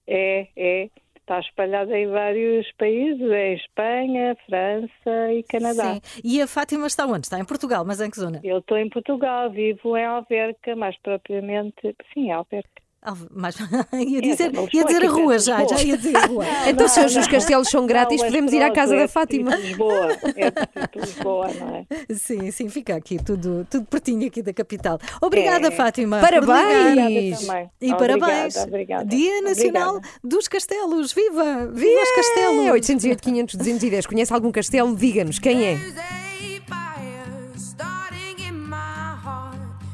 [0.07, 0.89] É, é.
[1.15, 5.93] Está espalhada em vários países, em Espanha, França e Canadá.
[5.93, 6.21] Sim.
[6.23, 7.27] E a Fátima está onde?
[7.27, 8.41] Está em Portugal, mas em que zona?
[8.43, 12.81] Eu estou em Portugal, vivo em Alverca, mais propriamente, sim, Alverca.
[13.01, 13.55] Ah, mas
[13.93, 16.45] ia dizer, não, ia dizer a rua já, já ia dizer a rua.
[16.67, 19.55] Então, se hoje os castelos são grátis, Não, podemos ir à casa é da Fátima.
[19.55, 21.85] de Lisboa, é de Lisboa, não é?
[22.13, 24.99] Sim, sim, fica aqui tudo, tudo pertinho aqui da capital.
[25.21, 25.71] Obrigada, É.
[25.71, 26.19] Fátima.
[26.19, 27.41] Parabéns!
[27.81, 28.57] E Obrigada, parabéns.
[28.57, 29.05] obrigada.
[29.05, 30.19] Dia Nacional Obrigada.
[30.23, 31.13] dos Castelos.
[31.13, 31.67] Viva!
[31.73, 32.65] Viva os castelos!
[32.65, 34.05] É 808 500 210.
[34.07, 34.95] Conhece algum castelo?
[34.95, 36.18] Diga-nos quem é.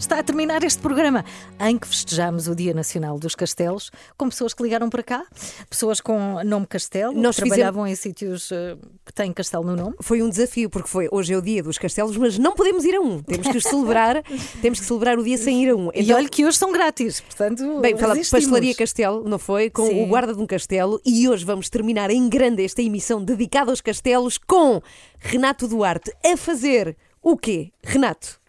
[0.06, 1.26] Está a terminar este programa
[1.60, 5.26] em que festejamos o Dia Nacional dos Castelos com pessoas que ligaram para cá,
[5.68, 9.76] pessoas com nome Castelo, Nós que fizemos- trabalhavam em sítios eh, que têm castelo no
[9.76, 9.96] nome.
[10.02, 12.94] Foi um desafio, porque foi hoje é o dia dos castelos, mas não podemos ir
[12.94, 13.20] a um.
[13.24, 14.22] Temos que os celebrar,
[14.62, 15.90] temos que celebrar o dia sem ir a um.
[15.96, 17.82] E olha que hoje são grátis, portanto.
[17.82, 18.14] Bem, fala.
[18.16, 19.72] Pastelaria Castelo, não foi?
[19.72, 20.04] Com Sim.
[20.04, 21.02] o guarda de um castelo.
[21.04, 24.84] E hoje vamos terminar em grande esta emissão dedicada aos castelos com
[25.18, 27.72] Renato Duarte a fazer o quê?
[27.84, 28.40] Renato?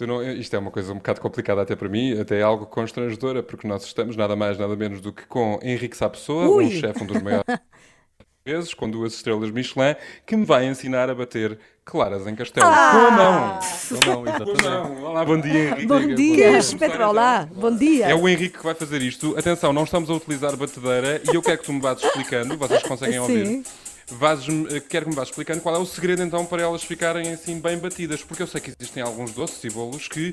[0.00, 3.42] Tu não- isto é uma coisa um bocado complicada até para mim, até algo constrangedora,
[3.42, 6.64] porque nós estamos nada mais, nada menos do que com Henrique Sapessoa, Ui!
[6.64, 7.44] um chefe, um dos maiores
[8.42, 9.94] vezes, com duas estrelas Michelin,
[10.24, 12.66] que me vai ensinar a bater claras em castelo.
[12.66, 12.92] Ah!
[12.92, 13.58] Com a mão!
[14.02, 15.04] Com a mão!
[15.04, 15.86] Olá, bom dia, Henrique.
[15.86, 18.06] Bom dia, Pedro, olá, bom dia.
[18.06, 19.36] É o Henrique que vai fazer isto.
[19.36, 22.82] Atenção, não estamos a utilizar batedeira e eu quero que tu me vás explicando, vocês
[22.84, 23.64] conseguem ouvir.
[24.12, 24.44] Vás,
[24.88, 27.78] quero que me vás explicando qual é o segredo então para elas ficarem assim bem
[27.78, 30.32] batidas, porque eu sei que existem alguns doces e bolos que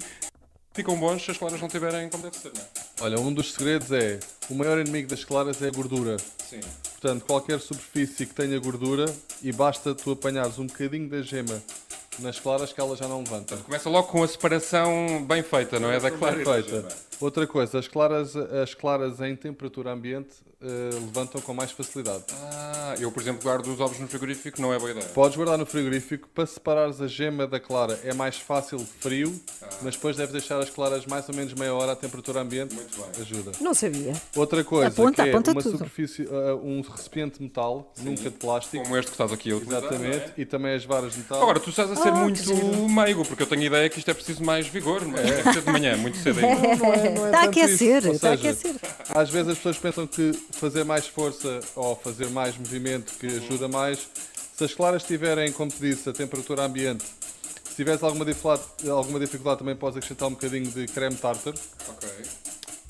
[0.73, 2.65] ficam bons se as claras não tiverem como deve ser, não é?
[3.01, 4.19] Olha, um dos segredos é
[4.49, 6.17] o maior inimigo das claras é a gordura.
[6.49, 6.59] Sim.
[6.93, 9.05] Portanto, qualquer superfície que tenha gordura
[9.43, 11.61] e basta tu apanhares um bocadinho da gema
[12.19, 13.57] nas claras que ela já não levanta.
[13.57, 15.99] Começa logo com a separação bem feita, não é?
[15.99, 16.81] Da clara Perfeita.
[16.81, 16.89] gema.
[17.19, 22.23] Outra coisa, as claras, as claras em temperatura ambiente eh, levantam com mais facilidade.
[22.33, 25.05] Ah, eu, por exemplo, guardo os ovos no frigorífico, não é boa ideia.
[25.07, 27.99] Podes guardar no frigorífico para separares a gema da clara.
[28.03, 29.39] É mais fácil frio,
[29.83, 32.75] mas depois deves deixar as claras mais ou menos meia hora à temperatura ambiente.
[33.21, 33.51] Ajuda.
[33.61, 34.13] Não sabia.
[34.35, 35.71] Outra coisa Aponta, que é uma tudo.
[35.77, 38.83] superfície, uh, um recipiente de metal, nunca de plástico.
[38.83, 39.79] Como este que estás aqui a utilizar.
[39.83, 40.17] Exatamente.
[40.17, 40.33] é?
[40.37, 41.41] E também as varas de metal.
[41.41, 44.09] Agora, tu estás a ser Oh, muito meigo, porque eu tenho a ideia que isto
[44.09, 45.53] é preciso mais vigor, não é?
[45.53, 46.55] Ser de manhã, muito cedo ainda.
[46.77, 48.75] Não é- não é Está a aquecer, está a aquecer.
[49.09, 53.67] Às vezes as pessoas pensam que fazer mais força ou fazer mais movimento que ajuda
[53.67, 54.07] mais.
[54.55, 57.03] Se as claras estiverem, como te disse, a temperatura ambiente,
[57.63, 61.53] se tiveres alguma dificuldade, alguma dificuldade também podes acrescentar um bocadinho de creme tartar.
[61.87, 62.09] Ok.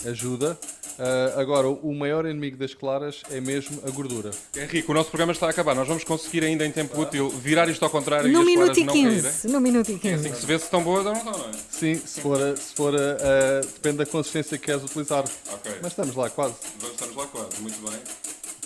[0.06, 0.58] Ajuda.
[1.00, 4.32] Ah, agora, o maior inimigo das claras é mesmo a gordura.
[4.56, 5.76] Henrique, o nosso programa está a acabar.
[5.76, 8.64] Nós vamos conseguir ainda em tempo útil virar isto ao contrário No e as minuto
[8.66, 9.22] claras e não 15.
[9.22, 9.52] caírem.
[9.54, 10.16] No minuto e É 15.
[10.16, 11.52] assim que se vê se estão boas ou não estão, não é?
[11.70, 15.24] Sim, se for, se for a- depende da consistência que queres utilizar.
[15.54, 15.72] Ok.
[15.82, 16.56] Mas estamos lá, quase.
[16.92, 18.00] Estamos lá quase, muito bem.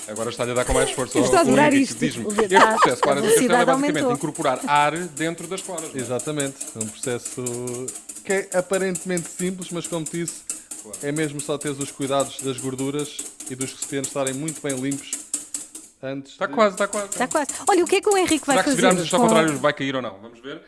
[0.08, 1.18] Agora está-lhe a dar com mais esforço.
[1.18, 1.96] Eu estou a adorar isto.
[2.00, 4.12] Diz-me, O este processo, castelo, é basicamente aumentou.
[4.14, 5.90] incorporar ar dentro das claras.
[5.90, 6.02] não é?
[6.02, 6.56] Exatamente.
[6.76, 7.86] É um processo
[8.24, 10.42] que é aparentemente simples, mas como disse,
[11.04, 13.18] é mesmo só teres os cuidados das gorduras
[13.50, 15.12] e dos recipientes estarem muito bem limpos
[16.02, 16.32] antes.
[16.34, 17.10] Está quase, está quase.
[17.10, 17.52] Está quase.
[17.70, 18.82] Olha, o que é que o Henrique vai Será que se fazer?
[18.82, 20.20] virarmos isto ao contrário vai cair ou não?
[20.20, 20.62] Vamos ver.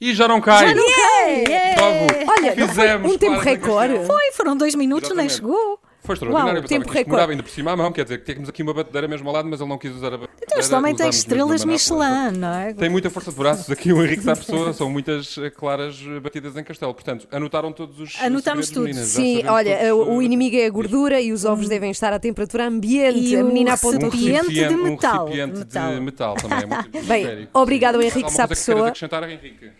[0.00, 0.68] E já não cai!
[0.68, 1.44] Já não cai!
[1.78, 4.06] Logo, Olha, fizemos um tempo recorde.
[4.06, 5.34] Foi, foram dois minutos, nem Exatamente.
[5.58, 5.80] chegou.
[6.06, 6.60] Foi extraordinário.
[6.60, 7.32] Uau, tempo que recorde.
[7.32, 9.48] ainda por cima à mão, quer dizer, que tínhamos aqui uma batedeira mesmo ao lado,
[9.48, 10.36] mas ele não quis usar a batedeira.
[10.42, 11.64] Então, este homem tem estrelas.
[11.64, 12.72] Michelin, não é?
[12.72, 16.20] Tem muita força de braços aqui, o Henrique sabe pessoa, são muitas eh, claras eh,
[16.20, 16.94] batidas em castelo.
[16.94, 18.84] Portanto, anotaram todos os Anotamos tudo.
[18.84, 22.12] meninas, Sim, olha, todos, o eh, inimigo é a gordura e os ovos devem estar
[22.12, 23.18] à temperatura ambiente.
[23.18, 25.24] E a o menina apontou um recipiente de metal.
[25.24, 25.94] Um recipiente Metal.
[25.94, 28.00] de metal também é muito Bem, obrigado.
[28.00, 28.88] Henrique Sá queiras Pessoa.
[28.88, 29.70] acrescentar, Henrique?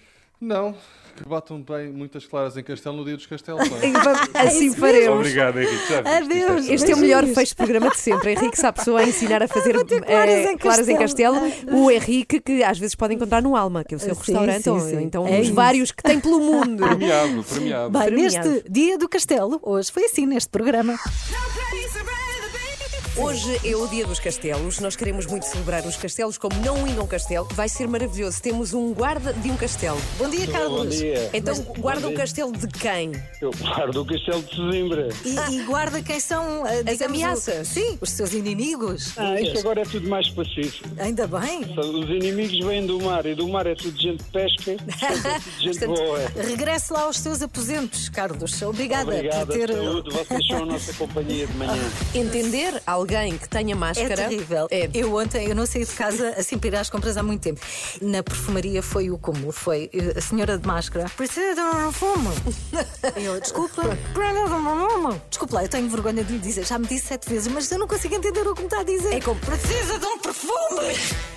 [0.40, 0.74] Não,
[1.16, 3.62] que batam bem muitas claras em castelo no dia dos castelos.
[3.82, 3.90] é?
[3.90, 5.18] Vamos- Assim faremos.
[5.18, 5.94] Obrigado, Henrique.
[5.94, 6.68] Adeus.
[6.68, 8.32] É Este é o melhor fecho de programa de sempre.
[8.32, 11.40] Henrique Sá Pessoa a ensinar a fazer claras eh, em claras em castelo.
[11.40, 11.76] castelo.
[11.78, 14.62] O Henrique, que às vezes pode encontrar no Alma, que é o seu Sim, restaurante,
[14.62, 15.02] sim, ou sim.
[15.02, 15.54] então É os isso.
[15.54, 16.84] vários que tem pelo mundo.
[16.86, 17.90] Premiado, premiado.
[17.90, 18.48] Bem, Premiado.
[18.50, 20.94] neste dia do castelo, hoje foi assim neste programa.
[23.18, 24.78] Hoje é o dia dos castelos.
[24.78, 27.48] Nós queremos muito celebrar os castelos como não a um castelo.
[27.52, 28.42] Vai ser maravilhoso.
[28.42, 29.98] Temos um guarda de um castelo.
[30.18, 30.80] Bom dia, Carlos.
[30.84, 31.30] Bom dia.
[31.32, 33.12] Então, guarda o castelo de quem?
[33.40, 35.08] Eu guardo o castelo de Sesimbra.
[35.24, 37.68] E, e guarda quem são eh, o- ameaças?
[37.68, 39.12] Sim, os seus inimigos.
[39.16, 40.86] Ah, isso agora é tudo mais pacífico.
[40.98, 41.62] Ainda bem.
[41.78, 44.76] Os inimigos vêm do mar e do mar é tudo gente de pesca, é
[45.40, 46.18] tudo gente boa.
[46.46, 48.60] Regresse lá aos seus aposentos, Carlos.
[48.60, 49.72] Obrigada Obrigado, por ter.
[49.72, 50.10] saúde.
[50.10, 51.82] Vocês são a nossa companhia de manhã.
[52.14, 54.16] Entender alguém que tenha É máscara.
[54.16, 54.66] terrível.
[54.70, 54.90] É.
[54.92, 57.60] Eu ontem, eu não saí de casa assim para ir às compras há muito tempo.
[58.02, 61.08] Na perfumaria foi o comum, foi eh, a senhora de máscara.
[61.16, 62.28] Precisa de um perfume.
[63.16, 63.82] Eu, desculpa.
[65.30, 66.64] Desculpa lá, eu tenho vergonha de lhe dizer.
[66.66, 68.84] Já me disse sete vezes, mas eu não consigo entender o que me está a
[68.84, 69.14] dizer.
[69.14, 70.94] É como- Precisa de um perfume.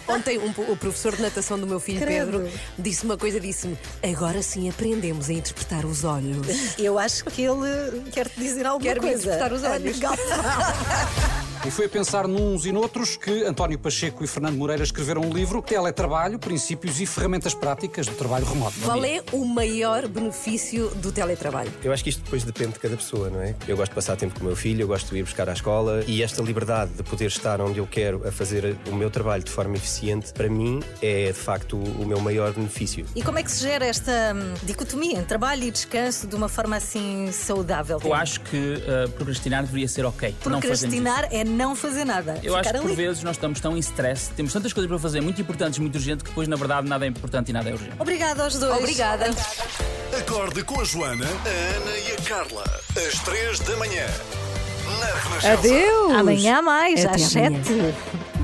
[0.10, 2.40] Ontem um- o professor de natação do meu filho Credo.
[2.40, 6.48] Pedro disse uma coisa, disse-me: agora sim aprendemos a interpretar os olhos.
[6.80, 9.24] Eu acho que ele quer te dizer alguma Quer-me coisa.
[9.36, 10.00] interpretar os olhos.
[11.68, 15.34] E foi a pensar nuns e noutros que António Pacheco e Fernando Moreira escreveram um
[15.34, 18.80] livro Teletrabalho, Princípios e Ferramentas Práticas do Trabalho Remoto.
[18.82, 21.70] Qual é o maior benefício do teletrabalho?
[21.84, 23.54] Eu acho que isto depois depende de cada pessoa, não é?
[23.68, 25.54] Eu gosto de passar tempo com o meu filho, eu gosto de ir buscar à
[25.54, 29.44] escola e esta liberdade de poder estar onde eu quero a fazer o meu trabalho
[29.44, 29.99] de forma eficiente,
[30.36, 33.06] para mim é de facto o meu maior benefício.
[33.16, 36.48] E como é que se gera esta hum, dicotomia entre trabalho e descanso de uma
[36.48, 38.00] forma assim saudável?
[38.04, 40.36] Eu acho que uh, procrastinar deveria ser ok.
[40.46, 40.60] não.
[40.60, 42.40] Procrastinar é não fazer nada.
[42.44, 42.96] Eu acho que por ali.
[42.96, 46.24] vezes nós estamos tão em stress, temos tantas coisas para fazer, muito importantes, muito urgentes,
[46.24, 47.94] que depois na verdade nada é importante e nada é urgente.
[48.00, 48.78] Obrigada aos dois.
[48.78, 49.26] Obrigada.
[50.18, 52.64] Acorde com a Joana, a Ana e a Carla.
[52.96, 54.06] Às três da manhã.
[55.54, 56.14] Adeus!
[56.14, 57.64] Amanhã mais, Até às amanhã.
[57.64, 58.39] sete.